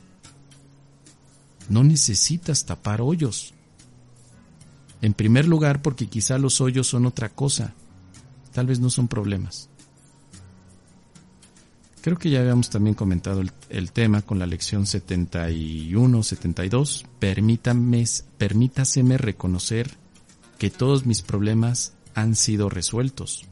[1.70, 3.53] no necesitas tapar hoyos.
[5.04, 7.74] En primer lugar, porque quizá los hoyos son otra cosa.
[8.54, 9.68] Tal vez no son problemas.
[12.00, 17.04] Creo que ya habíamos también comentado el, tema con la lección 71, 72.
[17.18, 18.02] Permítame,
[18.38, 19.90] permítaseme reconocer
[20.56, 23.44] que todos mis problemas han sido resueltos.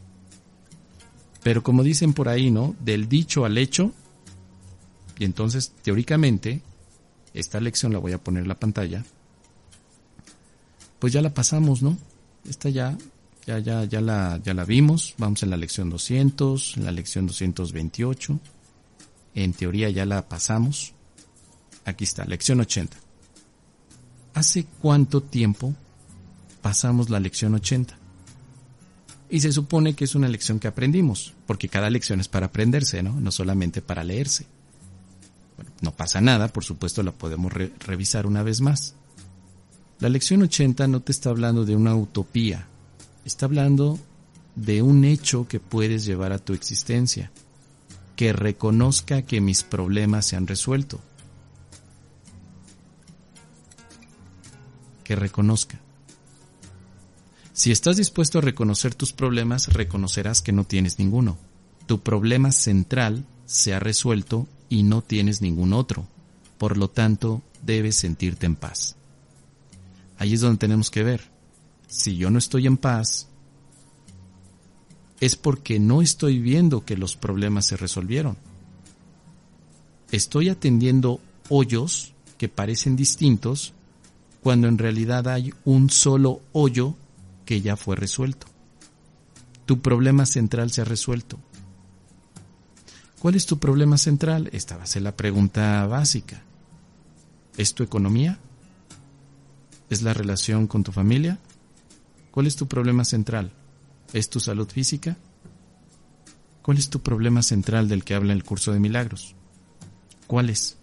[1.43, 2.75] Pero como dicen por ahí, ¿no?
[2.81, 3.93] Del dicho al hecho.
[5.19, 6.63] Y entonces, teóricamente,
[7.35, 9.05] esta lección la voy a poner en la pantalla.
[11.03, 11.99] Pues ya la pasamos, ¿no?
[12.49, 12.97] Esta ya,
[13.45, 15.17] ya, ya, ya la, ya la vimos.
[15.19, 18.39] Vamos en la lección 200, en la lección 228.
[19.35, 20.93] En teoría ya la pasamos.
[21.85, 22.97] Aquí está, lección 80.
[24.35, 25.75] ¿Hace cuánto tiempo
[26.61, 27.99] pasamos la lección 80?
[29.29, 33.03] Y se supone que es una lección que aprendimos, porque cada lección es para aprenderse,
[33.03, 33.21] ¿no?
[33.21, 34.47] No solamente para leerse.
[35.81, 38.95] No pasa nada, por supuesto la podemos re revisar una vez más.
[40.03, 42.67] La lección 80 no te está hablando de una utopía,
[43.25, 44.01] está hablando
[44.57, 47.31] de un hecho que puedes llevar a tu existencia.
[48.17, 51.01] que reconozca que mis problemas se han resuelto.
[55.05, 55.79] Que reconozca.
[57.53, 61.39] Si estás dispuesto a reconocer tus problemas, reconocerás que no tienes ninguno.
[61.87, 66.09] Tu problema central se ha resuelto y no tienes ningún otro.
[66.59, 68.97] Por lo tanto, debes sentirte en paz.
[70.23, 71.21] Ahí es donde tenemos que ver.
[71.89, 73.27] Si yo no estoy en paz,
[75.19, 78.37] es porque no estoy viendo que los problemas se resolvieron.
[80.13, 81.19] Estoy atendiendo
[81.49, 83.73] hoyos que parecen distintos
[84.45, 86.95] cuando en realidad hay un solo hoyo
[87.45, 88.47] que ya fue resuelto.
[89.67, 91.37] Tu problema central se ha resuelto.
[93.19, 94.51] ¿Cuál es tu problema central?
[94.53, 96.45] Esta va a ser la pregunta básica.
[97.57, 98.39] ¿Es tu economía?
[99.93, 101.39] ¿Es la relación con tu familia?
[102.31, 103.53] ¿Cuál es tu problema central?
[104.15, 105.19] ¿Es tu salud física?
[106.63, 109.35] ¿Cuál es tu problema central del que habla el curso de milagros?
[110.27, 110.79] ¿Cuál es?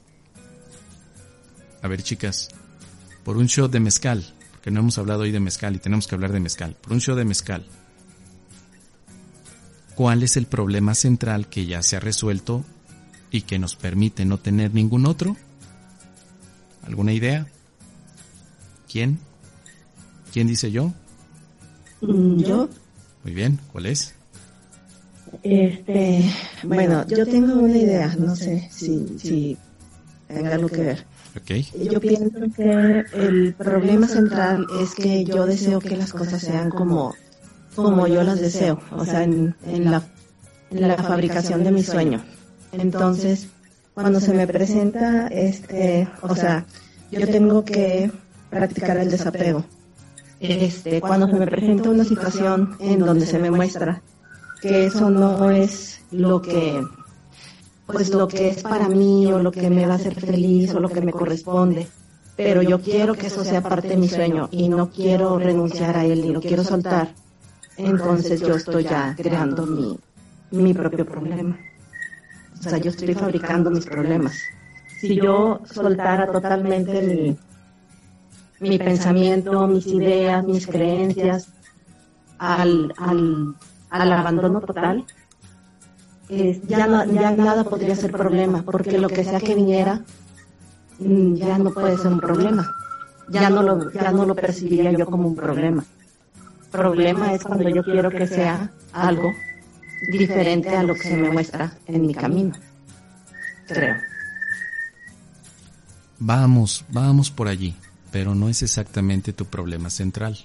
[1.81, 2.49] A ver, chicas,
[3.23, 6.13] por un show de mezcal, porque no hemos hablado hoy de mezcal y tenemos que
[6.13, 7.65] hablar de mezcal, por un show de mezcal.
[9.95, 12.63] ¿Cuál es el problema central que ya se ha resuelto
[13.31, 15.35] y que nos permite no tener ningún otro?
[16.83, 17.47] ¿Alguna idea?
[18.91, 19.19] ¿Quién?
[20.33, 20.91] ¿Quién dice yo?
[22.01, 22.69] Mm, yo.
[23.23, 24.15] Muy bien, ¿cuál es?
[25.43, 26.23] Este,
[26.63, 29.57] bueno, yo tengo una idea, no sé si, si
[30.27, 31.05] tenga algo que ver.
[31.39, 31.67] Okay.
[31.91, 37.13] Yo pienso que el problema central es que yo deseo que las cosas sean como,
[37.75, 40.01] como yo las deseo, o sea, en, en, la,
[40.71, 42.23] en la fabricación de mi sueño.
[42.71, 43.49] Entonces,
[43.93, 46.65] cuando se me presenta, este, o sea,
[47.11, 48.11] yo tengo que
[48.49, 49.63] practicar el desapego.
[50.39, 54.01] Este, cuando se me presenta una situación en donde se me muestra
[54.61, 56.81] que eso no es lo que
[57.85, 60.79] pues lo que es para mí o lo que me va a hacer feliz o
[60.79, 61.87] lo que me corresponde
[62.37, 66.05] pero yo quiero que eso sea parte de mi sueño y no quiero renunciar a
[66.05, 67.09] él y lo quiero soltar
[67.75, 69.99] entonces yo estoy ya creando mi,
[70.51, 71.57] mi propio problema
[72.57, 74.37] o sea yo estoy fabricando mis problemas
[75.01, 77.37] si yo soltara totalmente mi
[78.59, 81.47] mi pensamiento, mis ideas, mis creencias
[82.37, 83.55] al, al,
[83.89, 85.05] al abandono total,
[86.29, 90.01] ya, ya nada podría ser problema, porque lo que sea que viniera
[90.99, 92.71] mm, ya no puede ser un problema.
[93.29, 95.83] Ya no lo, ya no lo percibiría yo como un problema.
[96.71, 99.31] Problema es cuando yo quiero que sea algo
[100.11, 102.53] diferente a lo que se me muestra en mi camino.
[103.67, 103.95] Creo.
[106.19, 107.75] Vamos, vamos por allí,
[108.11, 110.37] pero no es exactamente tu problema central.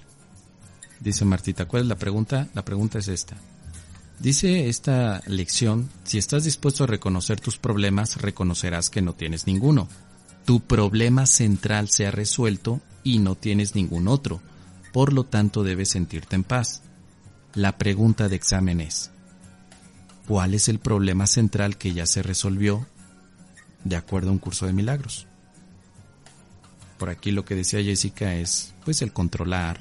[0.99, 2.47] Dice Martita, ¿cuál es la pregunta?
[2.53, 3.35] La pregunta es esta.
[4.19, 9.89] Dice esta lección, si estás dispuesto a reconocer tus problemas, reconocerás que no tienes ninguno.
[10.45, 14.41] Tu problema central se ha resuelto y no tienes ningún otro.
[14.93, 16.81] Por lo tanto, debes sentirte en paz.
[17.53, 19.11] La pregunta de examen es,
[20.27, 22.87] ¿cuál es el problema central que ya se resolvió
[23.83, 25.27] de acuerdo a un curso de milagros?
[26.97, 29.79] Por aquí lo que decía Jessica es, pues, el controlar,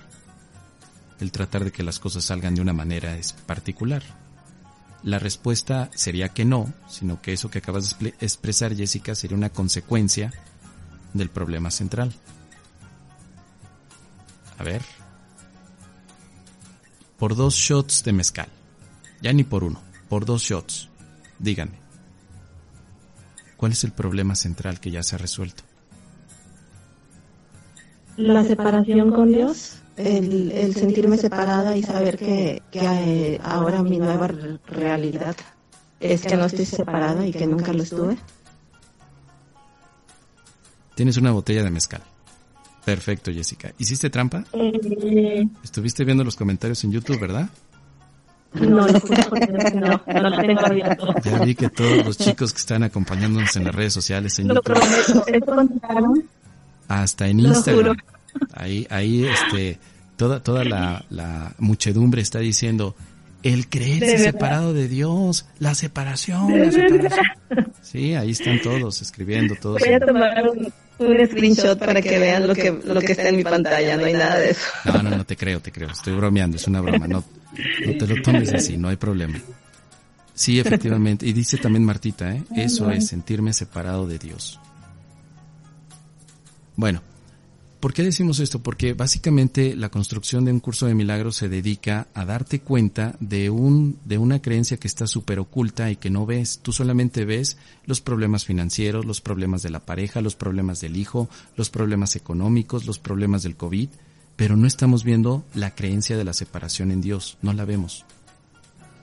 [1.20, 4.02] el tratar de que las cosas salgan de una manera particular.
[5.02, 9.50] La respuesta sería que no, sino que eso que acabas de expresar, Jessica, sería una
[9.50, 10.32] consecuencia
[11.12, 12.12] del problema central.
[14.58, 14.82] A ver.
[17.18, 18.48] Por dos shots de mezcal.
[19.20, 20.88] Ya ni por uno, por dos shots.
[21.38, 21.78] Díganme.
[23.56, 25.63] ¿Cuál es el problema central que ya se ha resuelto?
[28.16, 33.98] La separación con Dios, el, el sentirme separada y saber que, que eh, ahora mi
[33.98, 34.28] nueva
[34.68, 35.34] realidad
[36.00, 38.16] es que no estoy separada y que nunca lo estuve.
[40.94, 42.02] Tienes una botella de mezcal.
[42.84, 43.72] Perfecto, Jessica.
[43.78, 44.44] ¿Hiciste trampa?
[44.52, 47.48] Eh, Estuviste viendo los comentarios en YouTube, ¿verdad?
[48.52, 51.14] no, no, no lo tengo abierto.
[51.24, 54.54] Ya vi que todos los chicos que están acompañándonos en las redes sociales, en Lo
[54.54, 55.26] YouTube, prometo.
[55.26, 56.24] ¿Esto contestaron?
[56.88, 57.96] Hasta en Instagram,
[58.52, 59.78] ahí, ahí, este,
[60.16, 62.94] toda, toda la, la muchedumbre está diciendo,
[63.42, 67.26] el creerse De separado de Dios, la separación, la separación.
[67.82, 69.80] Sí, ahí están todos escribiendo, todos.
[69.80, 73.36] Voy a tomar un, un screenshot para que vean lo que, lo que está en
[73.36, 73.98] mi pantalla.
[73.98, 74.62] No hay nada de eso.
[74.86, 75.90] No, no, no te creo, te creo.
[75.90, 77.06] Estoy bromeando, es una broma.
[77.06, 77.22] No,
[77.86, 79.38] no te lo tomes así, no hay problema.
[80.32, 81.26] Sí, efectivamente.
[81.26, 82.42] Y dice también Martita, ¿eh?
[82.56, 84.58] Eso es sentirme separado de Dios.
[86.76, 87.02] Bueno,
[87.84, 88.62] ¿Por qué decimos esto?
[88.62, 93.50] Porque básicamente la construcción de un curso de milagros se dedica a darte cuenta de
[93.50, 96.60] un de una creencia que está súper oculta y que no ves.
[96.62, 101.28] Tú solamente ves los problemas financieros, los problemas de la pareja, los problemas del hijo,
[101.56, 103.90] los problemas económicos, los problemas del COVID,
[104.34, 107.36] pero no estamos viendo la creencia de la separación en Dios.
[107.42, 108.06] No la vemos.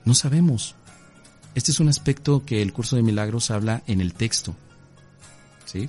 [0.05, 0.73] No sabemos.
[1.53, 4.55] Este es un aspecto que el curso de milagros habla en el texto.
[5.65, 5.87] ¿Sí?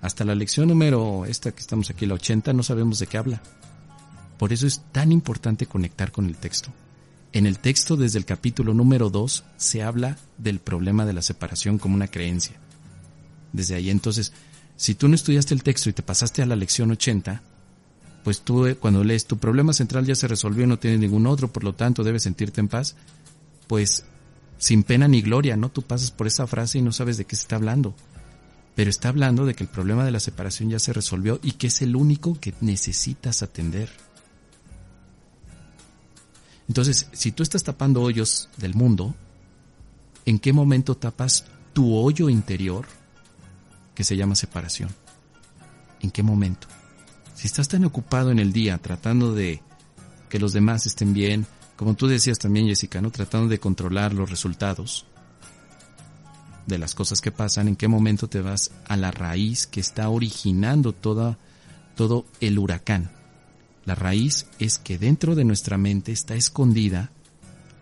[0.00, 3.42] Hasta la lección número, esta que estamos aquí, la 80, no sabemos de qué habla.
[4.38, 6.70] Por eso es tan importante conectar con el texto.
[7.32, 11.78] En el texto, desde el capítulo número 2, se habla del problema de la separación
[11.78, 12.56] como una creencia.
[13.52, 14.32] Desde ahí entonces,
[14.76, 17.42] si tú no estudiaste el texto y te pasaste a la lección 80,
[18.22, 21.48] pues tú eh, cuando lees tu problema central ya se resolvió no tienes ningún otro,
[21.48, 22.94] por lo tanto debes sentirte en paz,
[23.66, 24.04] pues
[24.58, 25.70] sin pena ni gloria, ¿no?
[25.70, 27.94] Tú pasas por esa frase y no sabes de qué se está hablando
[28.78, 31.66] pero está hablando de que el problema de la separación ya se resolvió y que
[31.66, 33.90] es el único que necesitas atender.
[36.68, 39.16] Entonces, si tú estás tapando hoyos del mundo,
[40.26, 42.86] ¿en qué momento tapas tu hoyo interior
[43.96, 44.90] que se llama separación?
[46.00, 46.68] ¿En qué momento?
[47.34, 49.60] Si estás tan ocupado en el día tratando de
[50.28, 53.10] que los demás estén bien, como tú decías también, Jessica, ¿no?
[53.10, 55.04] Tratando de controlar los resultados,
[56.68, 60.08] de las cosas que pasan, en qué momento te vas a la raíz que está
[60.10, 61.38] originando toda,
[61.96, 63.10] todo el huracán.
[63.86, 67.10] La raíz es que dentro de nuestra mente está escondida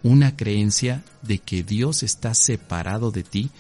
[0.05, 3.51] una creencia de que Dios está separado de ti,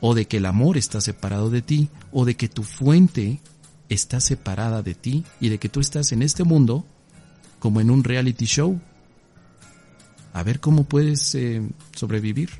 [0.00, 3.40] o de que el amor está separado de ti, o de que tu fuente
[3.88, 6.86] está separada de ti, y de que tú estás en este mundo
[7.58, 8.80] como en un reality show.
[10.32, 11.60] A ver cómo puedes eh,
[11.96, 12.50] sobrevivir.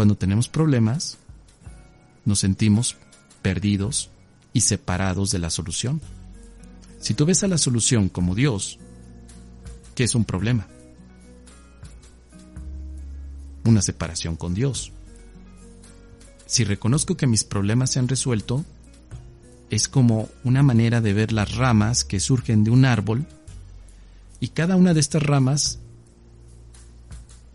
[0.00, 1.18] Cuando tenemos problemas,
[2.24, 2.96] nos sentimos
[3.42, 4.08] perdidos
[4.54, 6.00] y separados de la solución.
[7.00, 8.78] Si tú ves a la solución como Dios,
[9.94, 10.66] ¿qué es un problema?
[13.66, 14.90] Una separación con Dios.
[16.46, 18.64] Si reconozco que mis problemas se han resuelto,
[19.68, 23.26] es como una manera de ver las ramas que surgen de un árbol
[24.40, 25.78] y cada una de estas ramas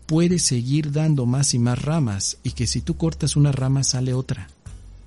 [0.06, 4.14] puede seguir dando más y más ramas y que si tú cortas una rama sale
[4.14, 4.48] otra.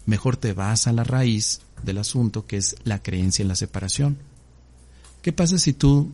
[0.05, 4.17] Mejor te vas a la raíz del asunto que es la creencia en la separación.
[5.21, 6.11] ¿Qué pasa si tú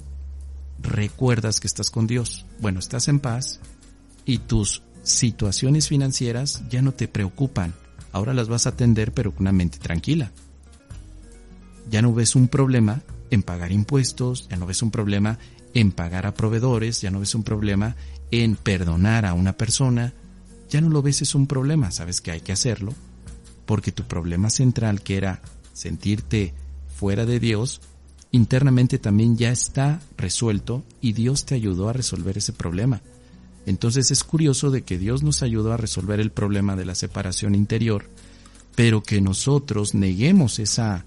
[0.81, 2.45] recuerdas que estás con Dios?
[2.59, 3.59] Bueno, estás en paz
[4.25, 7.73] y tus situaciones financieras ya no te preocupan.
[8.11, 10.31] Ahora las vas a atender pero con una mente tranquila.
[11.89, 15.38] Ya no ves un problema en pagar impuestos, ya no ves un problema
[15.73, 17.95] en pagar a proveedores, ya no ves un problema
[18.32, 20.13] en perdonar a una persona,
[20.69, 22.93] ya no lo ves es un problema, sabes que hay que hacerlo,
[23.65, 25.41] porque tu problema central, que era
[25.73, 26.53] sentirte
[26.95, 27.82] fuera de Dios,
[28.32, 33.01] internamente también ya está resuelto y Dios te ayudó a resolver ese problema.
[33.65, 37.55] Entonces es curioso de que Dios nos ayudó a resolver el problema de la separación
[37.55, 38.09] interior,
[38.76, 41.05] pero que nosotros neguemos esa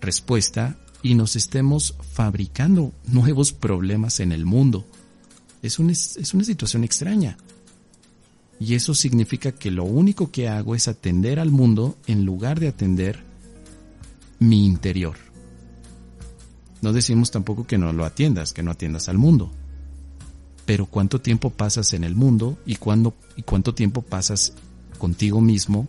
[0.00, 4.86] respuesta y nos estemos fabricando nuevos problemas en el mundo.
[5.62, 7.36] Es una, es una situación extraña.
[8.60, 12.68] Y eso significa que lo único que hago es atender al mundo en lugar de
[12.68, 13.22] atender
[14.40, 15.16] mi interior.
[16.80, 19.50] No decimos tampoco que no lo atiendas, que no atiendas al mundo.
[20.64, 24.54] Pero cuánto tiempo pasas en el mundo y, cuándo, y cuánto tiempo pasas
[24.98, 25.88] contigo mismo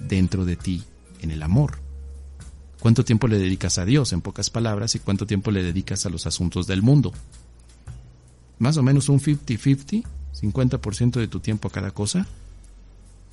[0.00, 0.82] dentro de ti
[1.20, 1.78] en el amor.
[2.80, 6.10] Cuánto tiempo le dedicas a Dios, en pocas palabras, y cuánto tiempo le dedicas a
[6.10, 7.12] los asuntos del mundo
[8.58, 10.04] más o menos un 50-50,
[10.40, 12.26] 50%, de tu tiempo a cada cosa,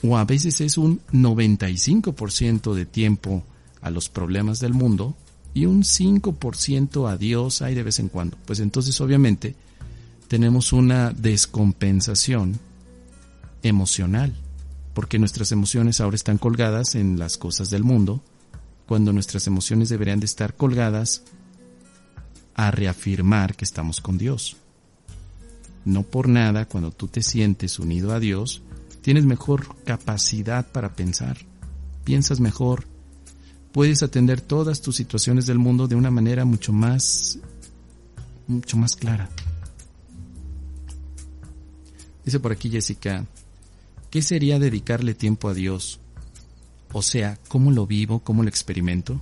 [0.01, 3.43] o a veces es un 95% de tiempo
[3.81, 5.15] a los problemas del mundo
[5.53, 8.37] y un 5% a Dios hay de vez en cuando.
[8.45, 9.55] Pues entonces obviamente
[10.27, 12.59] tenemos una descompensación
[13.61, 14.33] emocional,
[14.93, 18.21] porque nuestras emociones ahora están colgadas en las cosas del mundo,
[18.85, 21.23] cuando nuestras emociones deberían de estar colgadas
[22.55, 24.57] a reafirmar que estamos con Dios.
[25.85, 28.61] No por nada, cuando tú te sientes unido a Dios,
[29.01, 31.37] tienes mejor capacidad para pensar,
[32.03, 32.85] piensas mejor,
[33.73, 37.39] puedes atender todas tus situaciones del mundo de una manera mucho más,
[38.47, 39.29] mucho más clara.
[42.23, 43.25] Dice por aquí Jessica,
[44.09, 45.99] ¿qué sería dedicarle tiempo a Dios?
[46.93, 48.19] O sea, ¿cómo lo vivo?
[48.19, 49.19] ¿Cómo lo experimento?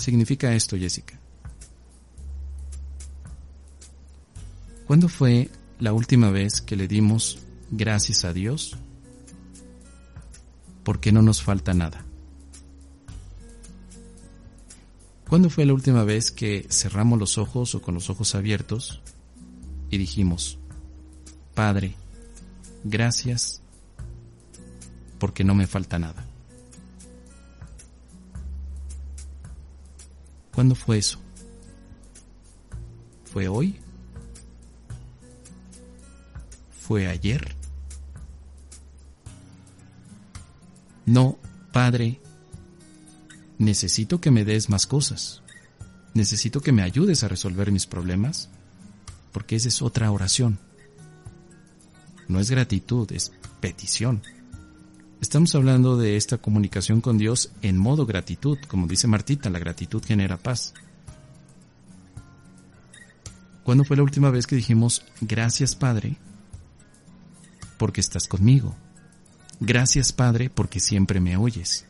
[0.00, 1.18] Significa esto, Jessica?
[4.86, 7.38] ¿Cuándo fue la última vez que le dimos
[7.70, 8.76] gracias a Dios
[10.84, 12.04] porque no nos falta nada.
[15.28, 19.00] ¿Cuándo fue la última vez que cerramos los ojos o con los ojos abiertos
[19.88, 20.58] y dijimos,
[21.54, 21.94] Padre,
[22.82, 23.62] gracias
[25.18, 26.26] porque no me falta nada?
[30.54, 31.18] ¿Cuándo fue eso?
[33.24, 33.78] ¿Fue hoy?
[36.72, 37.54] ¿Fue ayer?
[41.06, 41.38] No,
[41.72, 42.20] Padre,
[43.58, 45.42] necesito que me des más cosas.
[46.14, 48.48] Necesito que me ayudes a resolver mis problemas,
[49.32, 50.58] porque esa es otra oración.
[52.26, 54.22] No es gratitud, es petición.
[55.20, 60.02] Estamos hablando de esta comunicación con Dios en modo gratitud, como dice Martita, la gratitud
[60.02, 60.72] genera paz.
[63.62, 66.16] ¿Cuándo fue la última vez que dijimos, gracias Padre,
[67.76, 68.74] porque estás conmigo?
[69.60, 71.84] Gracias Padre, porque siempre me oyes.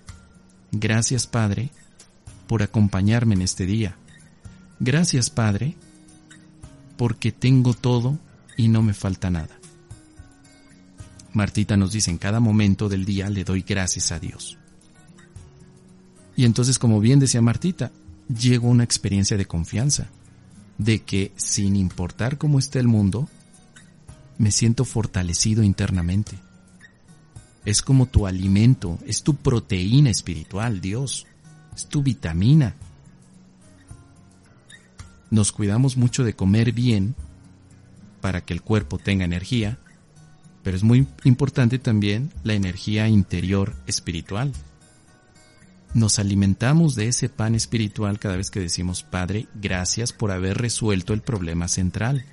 [0.73, 1.71] Gracias Padre,
[2.49, 3.97] por acompañarme en este día.
[4.81, 5.77] Gracias Padre,
[6.97, 8.19] porque tengo todo
[8.57, 9.60] y no me falta nada.
[11.33, 14.59] Martita nos dice, en cada momento del día le doy gracias a Dios.
[16.37, 17.93] Y entonces, como bien decía Martita,
[18.29, 20.09] llegó una experiencia de confianza,
[20.79, 23.29] de que sin importar cómo esté el mundo,
[24.39, 26.39] me siento fortalecido internamente.
[27.65, 31.27] Es como tu alimento, es tu proteína espiritual, Dios,
[31.77, 32.75] es tu vitamina.
[35.31, 37.15] Nos cuidamos mucho de comer bien
[38.21, 39.79] para que el cuerpo tenga energía,
[40.63, 44.53] pero es muy importante también la energía interior espiritual.
[45.95, 51.15] Nos alimentamos de ese pan espiritual cada vez que decimos, Padre, gracias por haber resuelto
[51.15, 52.25] el problema central.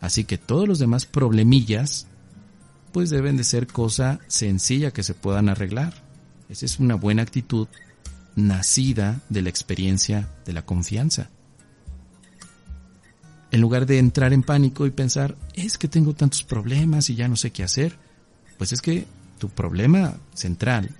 [0.00, 2.06] Así que todos los demás problemillas,
[2.92, 5.94] pues deben de ser cosa sencilla que se puedan arreglar.
[6.48, 7.66] Esa es una buena actitud
[8.36, 11.30] nacida de la experiencia de la confianza
[13.50, 17.28] en lugar de entrar en pánico y pensar, es que tengo tantos problemas y ya
[17.28, 17.96] no sé qué hacer,
[18.58, 19.06] pues es que
[19.38, 20.90] tu problema central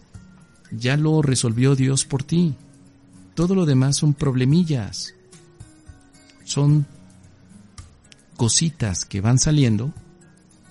[0.70, 2.54] ya lo resolvió Dios por ti.
[3.34, 5.14] Todo lo demás son problemillas.
[6.44, 6.86] Son
[8.36, 9.92] cositas que van saliendo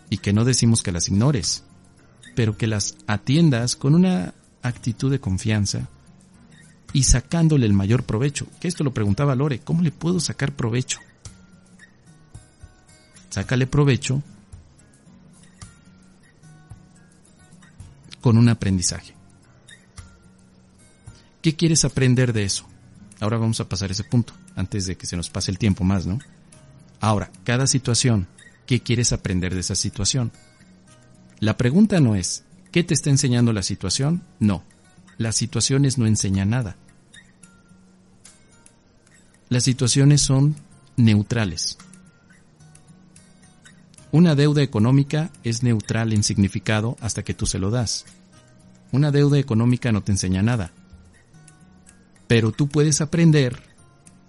[0.09, 1.63] y que no decimos que las ignores,
[2.35, 5.89] pero que las atiendas con una actitud de confianza
[6.93, 8.47] y sacándole el mayor provecho.
[8.59, 10.99] Que esto lo preguntaba Lore, ¿cómo le puedo sacar provecho?
[13.37, 14.23] Sácale provecho
[18.19, 19.13] con un aprendizaje.
[21.43, 22.67] ¿Qué quieres aprender de eso?
[23.19, 26.07] Ahora vamos a pasar ese punto, antes de que se nos pase el tiempo más,
[26.07, 26.17] ¿no?
[26.99, 28.25] Ahora, cada situación,
[28.65, 30.31] ¿qué quieres aprender de esa situación?
[31.39, 34.23] La pregunta no es, ¿qué te está enseñando la situación?
[34.39, 34.63] No,
[35.19, 36.75] las situaciones no enseñan nada.
[39.49, 40.55] Las situaciones son
[40.95, 41.77] neutrales.
[44.11, 48.05] Una deuda económica es neutral en significado hasta que tú se lo das.
[48.91, 50.71] Una deuda económica no te enseña nada.
[52.27, 53.61] Pero tú puedes aprender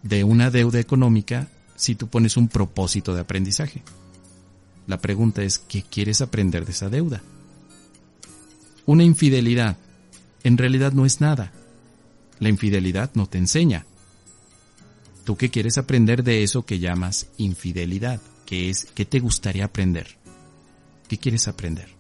[0.03, 3.83] de una deuda económica si tú pones un propósito de aprendizaje.
[4.87, 7.23] La pregunta es, ¿qué quieres aprender de esa deuda?
[8.87, 9.77] Una infidelidad
[10.45, 11.53] en realidad no es nada.
[12.39, 13.85] La infidelidad no te enseña.
[15.25, 18.21] ¿Tú qué quieres aprender de eso que llamas infidelidad?
[18.49, 20.17] Que es qué te gustaría aprender,
[21.07, 21.91] qué quieres aprender.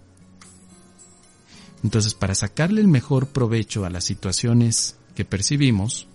[1.85, 6.09] Entonces, para sacarle el mejor provecho a las situaciones que percibimos,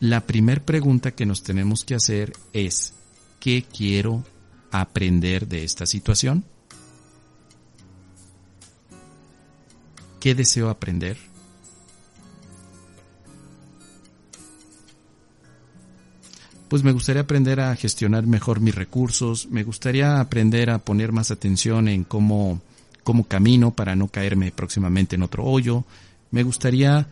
[0.00, 2.94] la primera pregunta que nos tenemos que hacer es,
[3.40, 4.24] ¿qué quiero
[4.70, 6.46] aprender de esta situación?
[10.18, 11.18] ¿Qué deseo aprender?
[16.68, 21.30] Pues me gustaría aprender a gestionar mejor mis recursos, me gustaría aprender a poner más
[21.30, 22.60] atención en cómo,
[23.02, 25.84] cómo camino para no caerme próximamente en otro hoyo,
[26.30, 27.06] me gustaría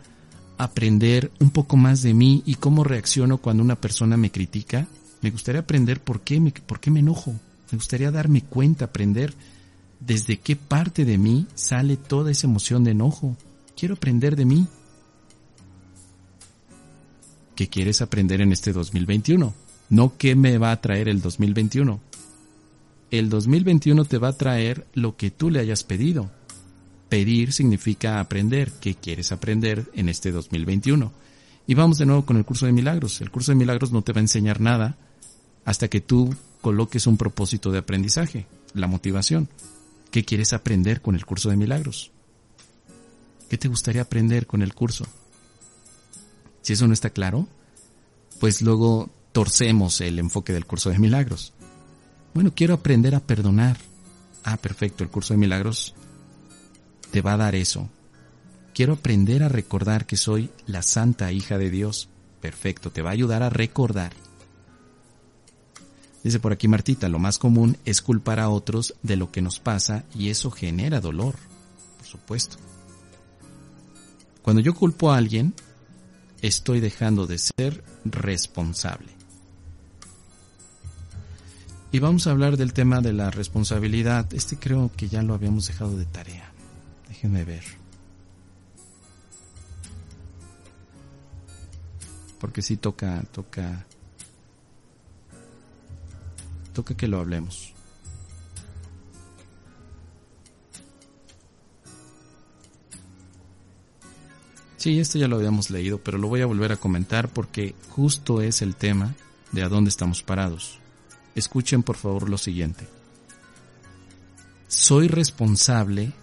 [0.57, 4.87] aprender un poco más de mí y cómo reacciono cuando una persona me critica,
[5.21, 7.31] me gustaría aprender por qué me, por qué me enojo,
[7.71, 9.33] me gustaría darme cuenta, aprender
[9.99, 13.35] desde qué parte de mí sale toda esa emoción de enojo,
[13.75, 14.67] quiero aprender de mí,
[17.57, 19.51] ¿Qué quieres aprender en este 2021.
[19.89, 21.99] No qué me va a traer el 2021.
[23.09, 26.29] El 2021 te va a traer lo que tú le hayas pedido.
[27.09, 28.71] Pedir significa aprender.
[28.79, 31.11] ¿Qué quieres aprender en este 2021?
[31.65, 33.21] Y vamos de nuevo con el curso de milagros.
[33.21, 34.95] El curso de milagros no te va a enseñar nada
[35.65, 39.49] hasta que tú coloques un propósito de aprendizaje, la motivación.
[40.11, 42.11] ¿Qué ¿Qué quieres aprender con el curso de milagros?
[43.49, 45.07] ¿Qué te gustaría aprender con el curso?
[46.67, 47.47] Si eso no está claro,
[48.41, 51.53] pues luego torcemos el enfoque del curso de milagros.
[52.33, 53.77] Bueno, quiero aprender a perdonar.
[54.43, 55.95] Ah, perfecto, el curso de milagros
[57.09, 57.87] te va a dar eso.
[58.73, 62.09] Quiero aprender a recordar que soy la santa hija de Dios.
[62.41, 64.11] Perfecto, te va a ayudar a recordar.
[66.21, 69.61] Dice por aquí Martita, lo más común es culpar a otros de lo que nos
[69.61, 71.35] pasa y eso genera dolor,
[71.95, 72.57] por supuesto.
[74.41, 75.53] Cuando yo culpo a alguien,
[76.41, 79.17] estoy dejando de ser responsable.
[81.91, 84.33] Y vamos a hablar del tema de la responsabilidad.
[84.33, 86.51] Este creo que ya lo habíamos dejado de tarea.
[87.07, 87.63] Déjenme ver.
[92.39, 93.85] Porque sí toca, toca,
[96.73, 97.73] toca que lo hablemos.
[104.87, 108.41] Sí, esto ya lo habíamos leído, pero lo voy a volver a comentar porque justo
[108.41, 109.15] es el tema
[109.51, 110.79] de a dónde estamos parados.
[111.35, 112.87] Escuchen por favor lo siguiente.
[114.69, 116.13] Soy responsable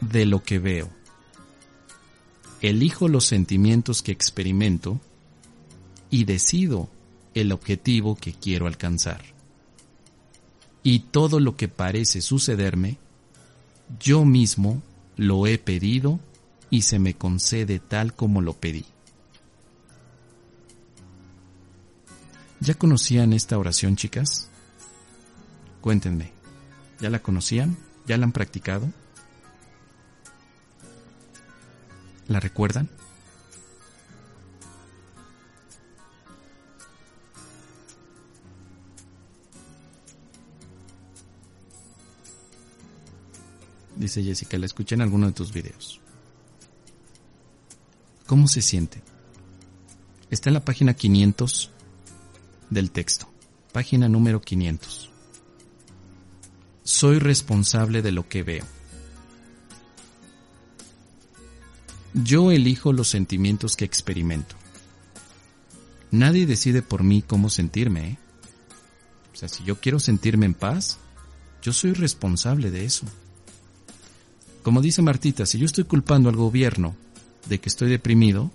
[0.00, 0.90] de lo que veo.
[2.60, 5.00] Elijo los sentimientos que experimento
[6.10, 6.90] y decido
[7.34, 9.22] el objetivo que quiero alcanzar.
[10.82, 12.98] Y todo lo que parece sucederme,
[14.00, 14.82] yo mismo
[15.16, 16.18] lo he pedido
[16.72, 18.86] y se me concede tal como lo pedí.
[22.60, 24.48] ¿Ya conocían esta oración, chicas?
[25.82, 26.32] Cuéntenme,
[26.98, 27.76] ¿ya la conocían?
[28.06, 28.90] ¿Ya la han practicado?
[32.26, 32.88] ¿La recuerdan?
[43.96, 46.00] Dice Jessica, la escuché en alguno de tus videos.
[48.26, 49.02] ¿Cómo se siente?
[50.30, 51.70] Está en la página 500
[52.70, 53.28] del texto.
[53.72, 55.10] Página número 500.
[56.84, 58.64] Soy responsable de lo que veo.
[62.14, 64.56] Yo elijo los sentimientos que experimento.
[66.10, 68.10] Nadie decide por mí cómo sentirme.
[68.10, 68.18] ¿eh?
[69.32, 70.98] O sea, si yo quiero sentirme en paz,
[71.62, 73.06] yo soy responsable de eso.
[74.62, 76.94] Como dice Martita, si yo estoy culpando al gobierno
[77.46, 78.50] de que estoy deprimido,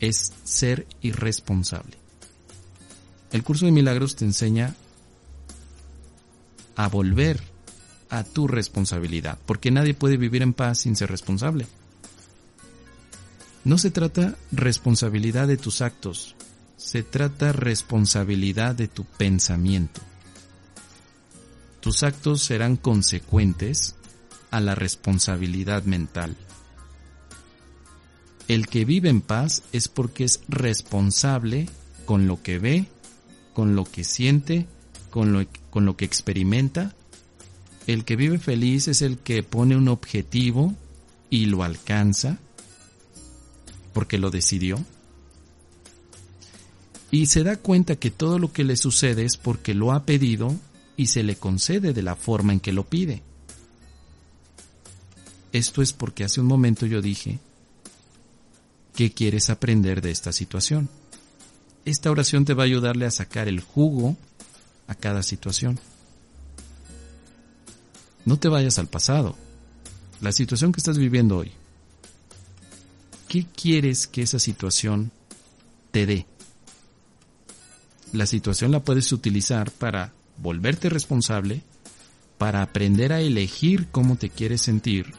[0.00, 1.96] es ser irresponsable.
[3.30, 4.74] El curso de milagros te enseña
[6.76, 7.40] a volver
[8.10, 11.66] a tu responsabilidad, porque nadie puede vivir en paz sin ser responsable.
[13.64, 16.34] No se trata responsabilidad de tus actos,
[16.76, 20.00] se trata responsabilidad de tu pensamiento.
[21.80, 23.94] Tus actos serán consecuentes
[24.50, 26.36] a la responsabilidad mental.
[28.48, 31.68] El que vive en paz es porque es responsable
[32.06, 32.86] con lo que ve,
[33.54, 34.66] con lo que siente,
[35.10, 36.94] con lo, con lo que experimenta.
[37.86, 40.74] El que vive feliz es el que pone un objetivo
[41.30, 42.38] y lo alcanza
[43.92, 44.78] porque lo decidió.
[47.10, 50.54] Y se da cuenta que todo lo que le sucede es porque lo ha pedido
[50.96, 53.22] y se le concede de la forma en que lo pide.
[55.52, 57.38] Esto es porque hace un momento yo dije,
[58.94, 60.88] ¿qué quieres aprender de esta situación?
[61.84, 64.16] Esta oración te va a ayudarle a sacar el jugo
[64.86, 65.80] a cada situación.
[68.24, 69.36] No te vayas al pasado.
[70.20, 71.50] La situación que estás viviendo hoy,
[73.28, 75.10] ¿qué quieres que esa situación
[75.90, 76.26] te dé?
[78.12, 81.62] La situación la puedes utilizar para volverte responsable,
[82.38, 85.14] para aprender a elegir cómo te quieres sentir,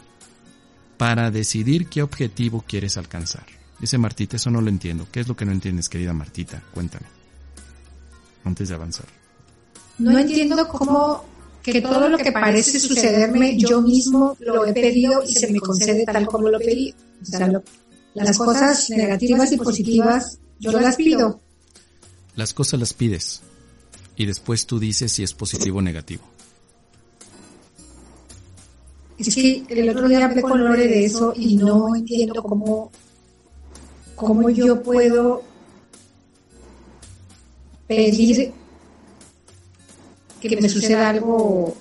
[0.98, 3.63] para decidir qué objetivo quieres alcanzar.
[3.80, 5.08] Dice Martita, eso no lo entiendo.
[5.12, 6.64] ¿Qué es lo que no entiendes, querida Martita?
[6.74, 7.06] Cuéntame.
[8.44, 9.06] Antes de avanzar.
[10.00, 11.26] No entiendo cómo
[11.62, 16.06] que todo lo que parece sucederme yo mismo lo he pedido y se me concede
[16.06, 16.94] tal como lo pedí.
[17.22, 17.64] O sea, lo,
[18.14, 21.40] las cosas negativas y positivas yo las pido.
[22.36, 23.42] Las cosas las pides
[24.16, 26.24] y después tú dices si es positivo o negativo.
[29.18, 32.92] Es que el otro día hablé con Lore de eso y no entiendo cómo,
[34.24, 35.44] cómo yo puedo
[37.88, 38.54] pedir
[40.42, 41.76] que me suceda algo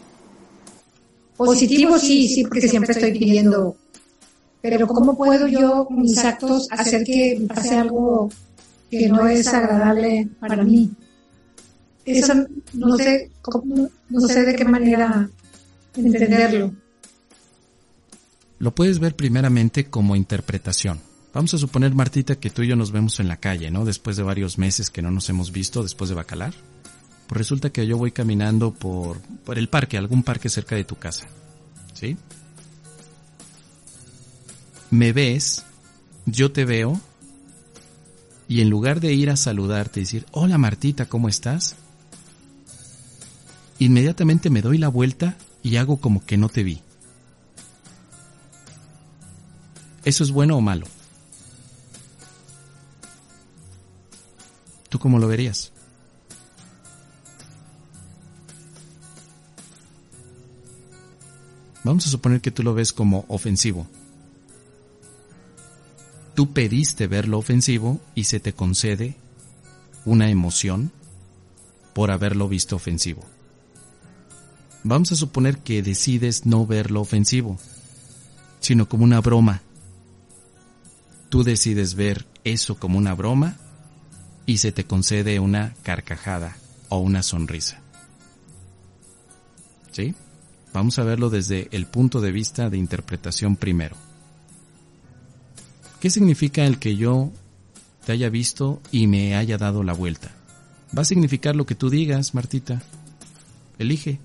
[1.37, 3.77] positivo, sí, sí, porque siempre estoy pidiendo
[4.63, 8.31] pero ¿cómo puedo yo mis actos hacer que pase algo
[8.89, 10.93] que no es agradable para mí?
[12.05, 12.35] Eso
[12.73, 15.29] no sé, cómo, no sé de qué manera
[15.97, 16.73] entenderlo.
[18.61, 21.01] Lo puedes ver primeramente como interpretación.
[21.33, 23.85] Vamos a suponer, Martita, que tú y yo nos vemos en la calle, ¿no?
[23.85, 26.53] Después de varios meses que no nos hemos visto, después de Bacalar.
[27.27, 30.97] Pues resulta que yo voy caminando por, por el parque, algún parque cerca de tu
[30.97, 31.27] casa.
[31.95, 32.17] ¿Sí?
[34.91, 35.65] Me ves,
[36.27, 37.01] yo te veo,
[38.47, 41.77] y en lugar de ir a saludarte y decir, hola Martita, ¿cómo estás?
[43.79, 46.83] Inmediatamente me doy la vuelta y hago como que no te vi.
[50.05, 50.87] ¿Eso es bueno o malo?
[54.93, 55.73] ¿Tú cómo lo verías?
[61.83, 63.87] Vamos a suponer que tú lo ves como ofensivo.
[66.35, 69.17] Tú pediste ver lo ofensivo y se te concede
[70.05, 70.93] una emoción
[71.95, 73.23] por haberlo visto ofensivo.
[74.85, 77.59] Vamos a suponer que decides no verlo ofensivo,
[78.61, 79.63] sino como una broma.
[81.31, 83.57] Tú decides ver eso como una broma
[84.47, 86.57] y se te concede una carcajada
[86.89, 87.81] o una sonrisa.
[89.93, 90.15] ¿Sí?
[90.73, 93.97] Vamos a verlo desde el punto de vista de interpretación primero.
[96.01, 97.31] ¿Qué significa el que yo
[98.05, 100.33] te haya visto y me haya dado la vuelta?
[100.97, 102.83] Va a significar lo que tú digas, Martita.
[103.79, 104.19] Elige.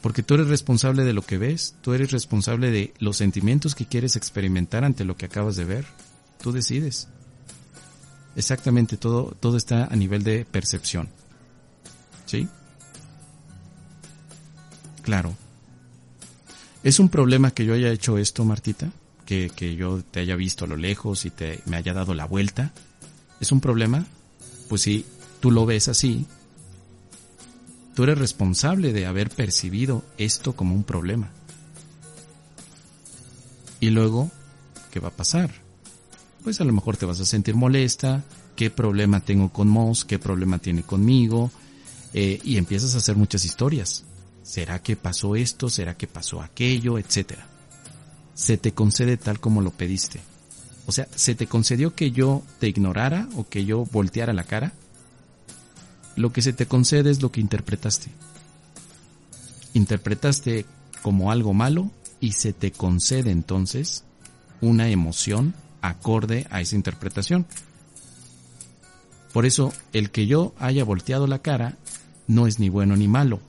[0.00, 3.86] Porque tú eres responsable de lo que ves, tú eres responsable de los sentimientos que
[3.86, 5.84] quieres experimentar ante lo que acabas de ver.
[6.40, 7.08] Tú decides.
[8.38, 11.08] Exactamente, todo, todo está a nivel de percepción.
[12.24, 12.46] ¿Sí?
[15.02, 15.34] Claro.
[16.84, 18.92] ¿Es un problema que yo haya hecho esto, Martita?
[19.26, 22.26] Que, que yo te haya visto a lo lejos y te, me haya dado la
[22.26, 22.70] vuelta.
[23.40, 24.06] ¿Es un problema?
[24.68, 25.04] Pues si
[25.40, 26.24] tú lo ves así,
[27.96, 31.30] tú eres responsable de haber percibido esto como un problema.
[33.80, 34.30] Y luego,
[34.92, 35.67] ¿qué va a pasar?
[36.42, 38.24] Pues a lo mejor te vas a sentir molesta,
[38.56, 41.50] qué problema tengo con Moss, qué problema tiene conmigo,
[42.14, 44.04] eh, y empiezas a hacer muchas historias.
[44.42, 45.68] ¿Será que pasó esto?
[45.68, 46.98] ¿Será que pasó aquello?
[46.98, 47.46] Etcétera.
[48.34, 50.20] Se te concede tal como lo pediste.
[50.86, 54.72] O sea, ¿se te concedió que yo te ignorara o que yo volteara la cara?
[56.16, 58.10] Lo que se te concede es lo que interpretaste.
[59.74, 60.64] Interpretaste
[61.02, 61.90] como algo malo
[62.20, 64.04] y se te concede entonces
[64.60, 67.46] una emoción acorde a esa interpretación.
[69.32, 71.76] Por eso, el que yo haya volteado la cara
[72.26, 73.40] no es ni bueno ni malo,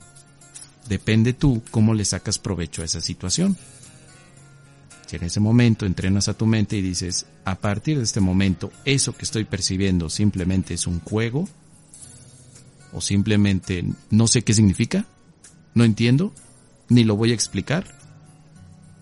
[0.90, 3.56] Depende tú cómo le sacas provecho a esa situación.
[5.06, 8.72] Si en ese momento entrenas a tu mente y dices, a partir de este momento,
[8.84, 11.48] eso que estoy percibiendo simplemente es un juego,
[12.92, 15.06] o simplemente no sé qué significa,
[15.74, 16.32] no entiendo,
[16.88, 17.84] ni lo voy a explicar.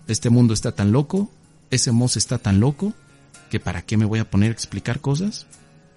[0.09, 1.30] Este mundo está tan loco,
[1.70, 2.92] ese mozo está tan loco,
[3.50, 5.46] que para qué me voy a poner a explicar cosas.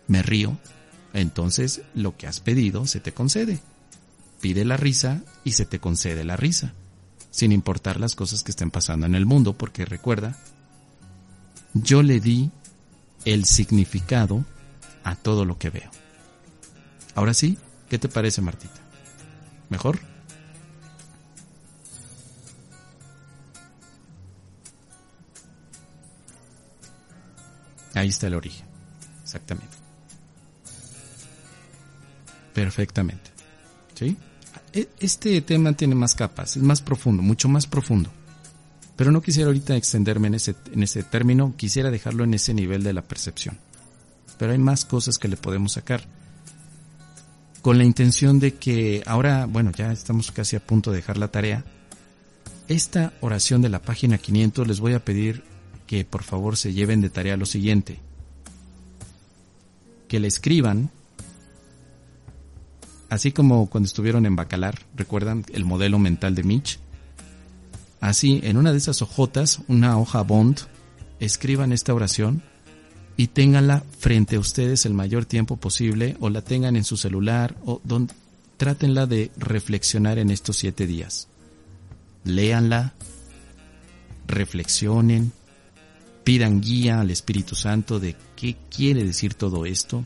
[0.07, 0.57] Me río.
[1.13, 3.61] Entonces lo que has pedido se te concede
[4.41, 6.73] pide la risa y se te concede la risa,
[7.29, 10.35] sin importar las cosas que estén pasando en el mundo, porque recuerda,
[11.73, 12.51] yo le di
[13.23, 14.43] el significado
[15.03, 15.91] a todo lo que veo.
[17.15, 17.57] Ahora sí,
[17.87, 18.81] ¿qué te parece, Martita?
[19.69, 20.10] ¿Mejor?
[27.93, 28.65] Ahí está el origen,
[29.23, 29.77] exactamente.
[32.53, 33.31] Perfectamente.
[33.95, 34.17] ¿Sí?
[34.73, 38.09] E, este tema tiene más capas, es más profundo, mucho más profundo.
[38.95, 42.83] Pero no quisiera ahorita extenderme en ese, en ese término, quisiera dejarlo en ese nivel
[42.83, 43.57] de la percepción.
[44.37, 46.03] Pero hay más cosas que le podemos sacar.
[47.61, 51.29] Con la intención de que ahora, bueno, ya estamos casi a punto de dejar la
[51.29, 51.63] tarea.
[52.67, 55.43] Esta oración de la página 500 les voy a pedir
[55.91, 57.99] que por favor se lleven de tarea lo siguiente.
[60.07, 60.89] Que la escriban
[63.09, 66.79] así como cuando estuvieron en Bacalar, recuerdan el modelo mental de Mitch.
[67.99, 70.59] Así, en una de esas hojotas, una hoja bond,
[71.19, 72.41] escriban esta oración
[73.17, 77.57] y ténganla frente a ustedes el mayor tiempo posible o la tengan en su celular
[77.65, 78.13] o donde,
[78.55, 81.27] trátenla de reflexionar en estos siete días.
[82.23, 82.93] Léanla,
[84.25, 85.33] reflexionen,
[86.23, 90.05] pidan guía al Espíritu Santo de qué quiere decir todo esto,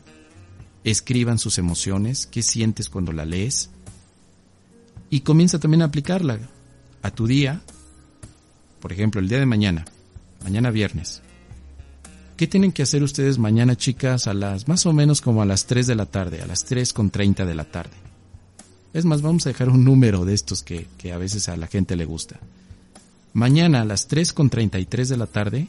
[0.84, 3.70] escriban sus emociones, qué sientes cuando la lees
[5.10, 6.38] y comienza también a aplicarla
[7.02, 7.60] a tu día.
[8.80, 9.84] Por ejemplo, el día de mañana,
[10.42, 11.22] mañana viernes.
[12.36, 15.66] ¿Qué tienen que hacer ustedes mañana, chicas, a las más o menos como a las
[15.66, 17.96] 3 de la tarde, a las 3 con 30 de la tarde?
[18.92, 21.66] Es más, vamos a dejar un número de estos que, que a veces a la
[21.66, 22.38] gente le gusta.
[23.32, 25.66] Mañana a las 3.33 de la tarde,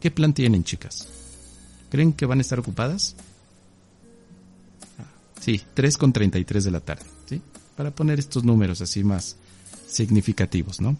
[0.00, 1.08] ¿qué plan tienen, chicas?
[1.90, 3.16] ¿Creen que van a estar ocupadas?
[5.40, 7.40] Sí, 3.33 de la tarde, ¿sí?
[7.76, 9.36] Para poner estos números así más
[9.86, 10.96] significativos, ¿no?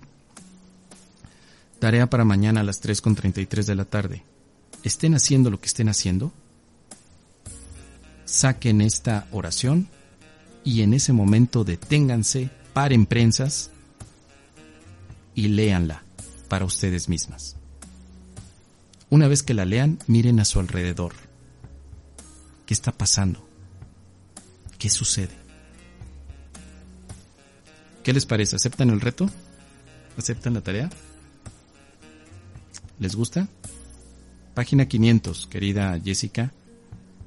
[1.79, 4.23] Tarea para mañana a las 3.33 de la tarde.
[4.83, 6.33] Estén haciendo lo que estén haciendo.
[8.25, 9.89] Saquen esta oración
[10.65, 13.71] y en ese momento deténganse, paren prensas
[15.35, 16.05] y léanla
[16.49, 17.60] para ustedes mismas.
[19.11, 21.12] Una vez que la lean, miren a su alrededor.
[22.65, 23.45] ¿Qué está pasando?
[24.78, 25.35] ¿Qué sucede?
[28.05, 28.55] ¿Qué les parece?
[28.55, 29.28] ¿Aceptan el reto?
[30.16, 30.89] ¿Aceptan la tarea?
[33.01, 33.49] ¿Les gusta?
[34.55, 36.53] Página 500, querida Jessica.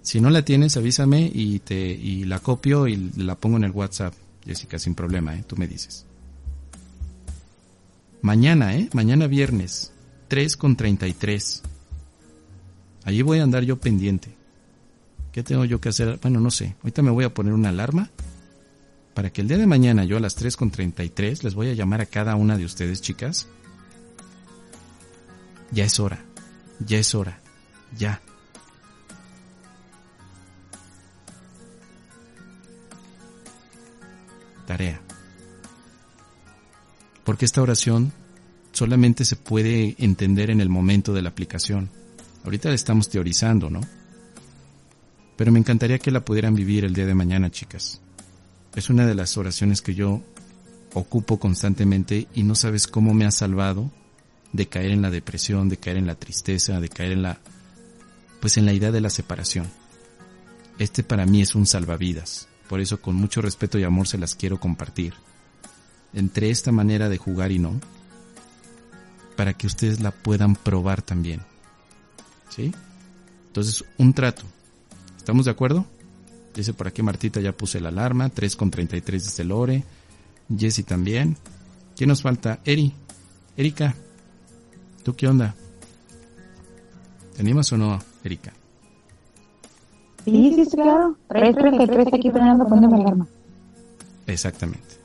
[0.01, 3.71] Si no la tienes, avísame y te y la copio y la pongo en el
[3.71, 4.13] WhatsApp,
[4.45, 5.43] Jessica, sin problema, ¿eh?
[5.45, 6.05] Tú me dices.
[8.21, 8.89] Mañana, ¿eh?
[8.93, 9.91] Mañana viernes,
[10.29, 11.63] 3 con 33.
[13.05, 14.35] Allí voy a andar yo pendiente.
[15.31, 16.19] ¿Qué tengo yo que hacer?
[16.21, 16.75] Bueno, no sé.
[16.81, 18.09] Ahorita me voy a poner una alarma
[19.13, 21.73] para que el día de mañana yo a las 3 con 33 les voy a
[21.73, 23.47] llamar a cada una de ustedes, chicas.
[25.71, 26.23] Ya es hora.
[26.79, 27.39] Ya es hora.
[27.97, 28.21] Ya.
[34.67, 35.01] Tarea.
[37.23, 38.11] Porque esta oración
[38.71, 41.89] solamente se puede entender en el momento de la aplicación.
[42.43, 43.81] Ahorita la estamos teorizando, ¿no?
[45.37, 48.01] Pero me encantaría que la pudieran vivir el día de mañana, chicas.
[48.75, 50.21] Es una de las oraciones que yo
[50.93, 53.91] ocupo constantemente y no sabes cómo me ha salvado
[54.51, 57.39] de caer en la depresión, de caer en la tristeza, de caer en la
[58.39, 59.67] pues en la idea de la separación.
[60.77, 62.47] Este para mí es un salvavidas.
[62.67, 65.13] Por eso con mucho respeto y amor se las quiero compartir.
[66.13, 67.79] Entre esta manera de jugar y no,
[69.35, 71.41] para que ustedes la puedan probar también.
[72.55, 72.71] ¿Sí?
[73.47, 74.43] Entonces, un trato.
[75.17, 75.85] ¿Estamos de acuerdo?
[76.53, 78.29] Dice por aquí Martita, ya puse la alarma.
[78.29, 79.83] 3 con 33 dice Lore.
[80.55, 81.37] Jesse también.
[81.95, 82.59] ¿Quién nos falta?
[82.65, 82.93] Eri.
[83.57, 83.95] Erika.
[85.03, 85.55] ¿Tú qué onda?
[87.35, 88.53] ¿Te animas o no, Erika?
[90.25, 91.17] Sí, sí, sí, claro.
[91.29, 93.27] 3.33 aquí poniendo, poniendo la alarma.
[94.27, 94.95] Exactamente.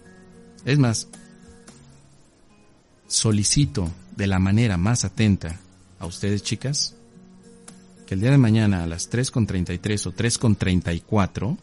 [0.64, 1.08] Es más,
[3.06, 5.58] solicito de la manera más atenta
[5.98, 6.94] a ustedes, chicas,
[8.08, 11.58] que el día de mañana a las 3.33 o 3.34,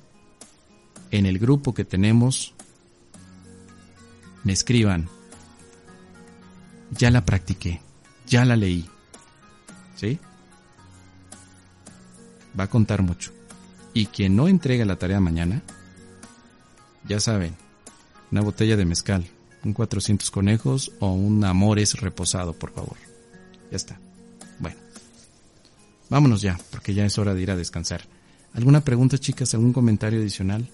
[1.10, 2.54] en el grupo que tenemos,
[4.44, 5.10] me escriban,
[6.92, 7.82] ya la practiqué,
[8.28, 8.88] ya la leí.
[9.96, 10.20] ¿Sí?
[12.58, 13.32] Va a contar mucho.
[13.96, 15.64] Y quien no entregue la tarea mañana,
[17.08, 17.56] ya saben,
[18.30, 19.26] una botella de mezcal,
[19.64, 22.98] un 400 conejos o un amores reposado, por favor.
[23.72, 24.05] Ya está.
[26.10, 28.02] Vámonos ya, porque ya es hora de ir a descansar.
[28.54, 29.54] ¿Alguna pregunta, chicas?
[29.54, 30.70] ¿Algún comentario adicional?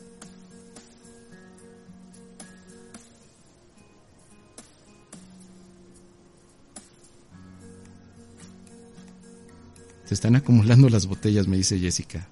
[10.06, 12.28] Se están acumulando las botellas, me dice Jessica.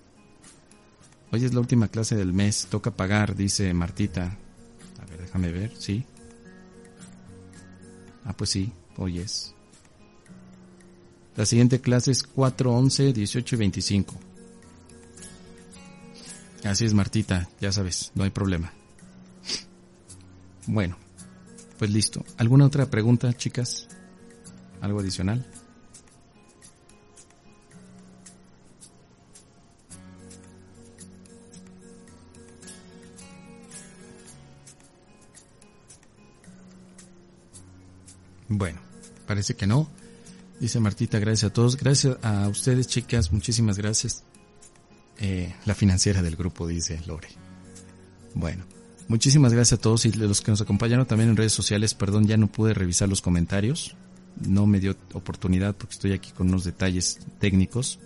[1.32, 4.38] Hoy es la última clase del mes, toca pagar, dice Martita.
[5.02, 6.04] A ver, déjame ver, sí.
[8.26, 9.56] Ah, pues sí, hoy es.
[11.40, 14.14] La siguiente clase es 4, 11, 18 y 25.
[16.66, 18.74] Así es, Martita, ya sabes, no hay problema.
[20.68, 20.98] Bueno,
[21.78, 22.26] pues listo.
[22.36, 23.88] ¿Alguna otra pregunta, chicas?
[24.82, 25.46] ¿Algo adicional?
[38.50, 38.82] Bueno,
[39.26, 39.99] parece que no.
[40.60, 41.78] Dice Martita, gracias a todos.
[41.78, 43.32] Gracias a ustedes, chicas.
[43.32, 44.24] Muchísimas gracias.
[45.20, 47.30] Eh, la financiera del grupo, dice Lore.
[48.34, 48.66] Bueno,
[49.08, 51.94] muchísimas gracias a todos y los que nos acompañaron también en redes sociales.
[51.94, 53.96] Perdón, ya no pude revisar los comentarios.
[54.46, 58.00] No me dio oportunidad porque estoy aquí con unos detalles técnicos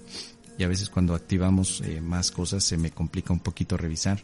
[0.57, 4.23] y a veces cuando activamos eh, más cosas se me complica un poquito revisar.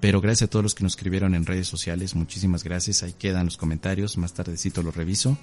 [0.00, 3.02] Pero gracias a todos los que nos escribieron en redes sociales, muchísimas gracias.
[3.02, 5.38] Ahí quedan los comentarios, más tardecito los reviso.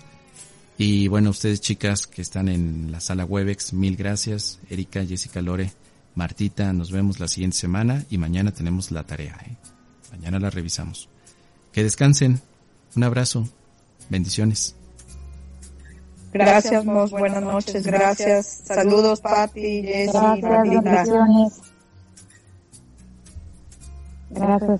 [0.77, 4.59] Y bueno, ustedes chicas que están en la sala Webex, mil gracias.
[4.69, 5.71] Erika, Jessica Lore,
[6.15, 9.37] Martita, nos vemos la siguiente semana y mañana tenemos la tarea.
[9.45, 9.55] ¿eh?
[10.11, 11.09] Mañana la revisamos.
[11.71, 12.41] Que descansen.
[12.95, 13.47] Un abrazo.
[14.09, 14.75] Bendiciones.
[16.33, 17.11] Gracias, Mos.
[17.11, 17.85] Buenas noches.
[17.85, 18.61] Gracias.
[18.65, 20.81] Saludos, Pati, Jessy, Gracias, Martita.
[20.81, 21.61] bendiciones.
[24.31, 24.79] Gracias,